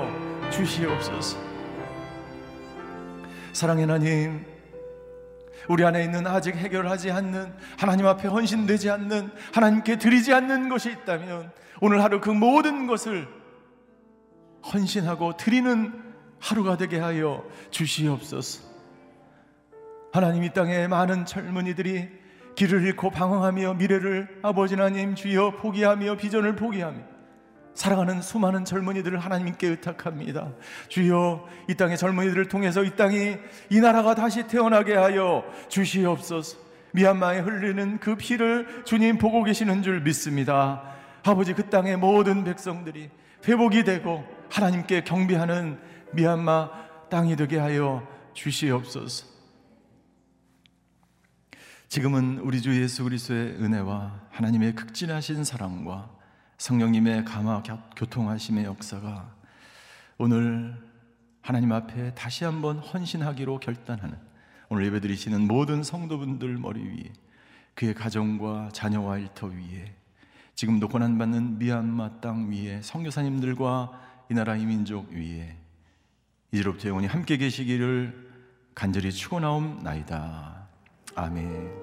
주시옵소서 0.52 1.38
사랑의 3.54 3.86
하나님 3.86 4.46
우리 5.70 5.86
안에 5.86 6.04
있는 6.04 6.28
아직 6.28 6.56
해결하지 6.56 7.12
않는 7.12 7.54
하나님 7.78 8.06
앞에 8.08 8.28
헌신되지 8.28 8.89
않는 8.89 9.32
하나님께 9.54 9.98
드리지 9.98 10.34
않는 10.34 10.70
것이 10.70 10.91
있다면 10.91 11.52
오늘 11.82 12.04
하루 12.04 12.20
그 12.20 12.30
모든 12.30 12.88
것을 12.88 13.28
헌신하고 14.74 15.38
드리는 15.38 16.02
하루가 16.39 16.78
되게 16.78 17.00
하여 17.00 17.46
주시옵소서. 17.72 18.64
하나님 20.12 20.44
이 20.44 20.54
땅에 20.54 20.88
많은 20.88 21.26
젊은이들이 21.26 22.10
길을 22.56 22.84
잃고 22.84 23.10
방황하며 23.10 23.76
미래를 23.76 24.39
아버지 24.44 24.76
하나님 24.76 25.16
주여 25.16 25.52
포기하며 25.58 26.18
비전을 26.18 26.56
포기하며 26.56 27.12
살아가는 27.74 28.21
수많은 28.21 28.65
젊은이들을 28.65 29.17
하나님께 29.17 29.67
의탁합니다. 29.67 30.51
주여 30.89 31.47
이 31.69 31.76
땅의 31.76 31.97
젊은이들을 31.97 32.47
통해서 32.47 32.84
이 32.84 32.95
땅이 32.95 33.38
이 33.69 33.80
나라가 33.80 34.15
다시 34.15 34.47
태어나게 34.47 34.95
하여 34.95 35.43
주시옵소서. 35.69 36.57
미얀마에 36.91 37.39
흘리는 37.39 37.99
그 37.99 38.15
피를 38.15 38.84
주님 38.86 39.17
보고 39.17 39.43
계시는 39.43 39.82
줄 39.82 40.01
믿습니다. 40.01 40.84
아버지 41.24 41.53
그 41.53 41.69
땅의 41.69 41.97
모든 41.97 42.43
백성들이 42.43 43.09
회복이 43.47 43.84
되고 43.84 44.24
하나님께 44.51 45.03
경배하는 45.03 45.80
미얀마 46.13 46.69
땅이 47.09 47.36
되게 47.36 47.57
하여 47.57 48.07
주시옵소서. 48.34 49.34
지금은 51.88 52.39
우리 52.39 52.61
주 52.61 52.80
예수 52.82 53.03
그리스도의 53.03 53.55
은혜와 53.61 54.21
하나님의 54.32 54.74
극진하신 54.74 55.43
사랑과 55.43 56.09
성령님의 56.64 57.26
감화 57.26 57.61
교통하심의 57.97 58.64
역사가 58.64 59.30
오늘 60.18 60.82
하나님 61.41 61.74
앞에 61.74 62.16
다시 62.16 62.45
한번 62.45 62.78
헌신하기로 62.78 63.59
결단하는 63.59 64.18
오늘 64.70 64.86
예배드리시는 64.86 65.45
모든 65.45 65.84
성도분들 65.84 66.57
머리 66.57 66.82
위에 66.82 67.11
그의 67.76 67.93
가정과 67.93 68.70
자녀와 68.72 69.18
일터 69.18 69.47
위에 69.47 69.93
지금도 70.55 70.88
고난받는 70.88 71.59
미얀마 71.59 72.22
땅 72.22 72.49
위에 72.49 72.82
성교사님들과 72.82 74.26
이 74.32 74.34
나라 74.34 74.55
이민족 74.55 75.11
위에 75.11 75.57
이제로부터 76.53 76.88
영원히 76.88 77.07
함께 77.07 77.36
계시기를 77.36 78.32
간절히 78.74 79.11
축원하옵나이다. 79.11 80.66
아멘. 81.16 81.83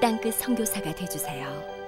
땅끝 0.00 0.34
성교사가 0.34 0.94
되주세요 0.94 1.79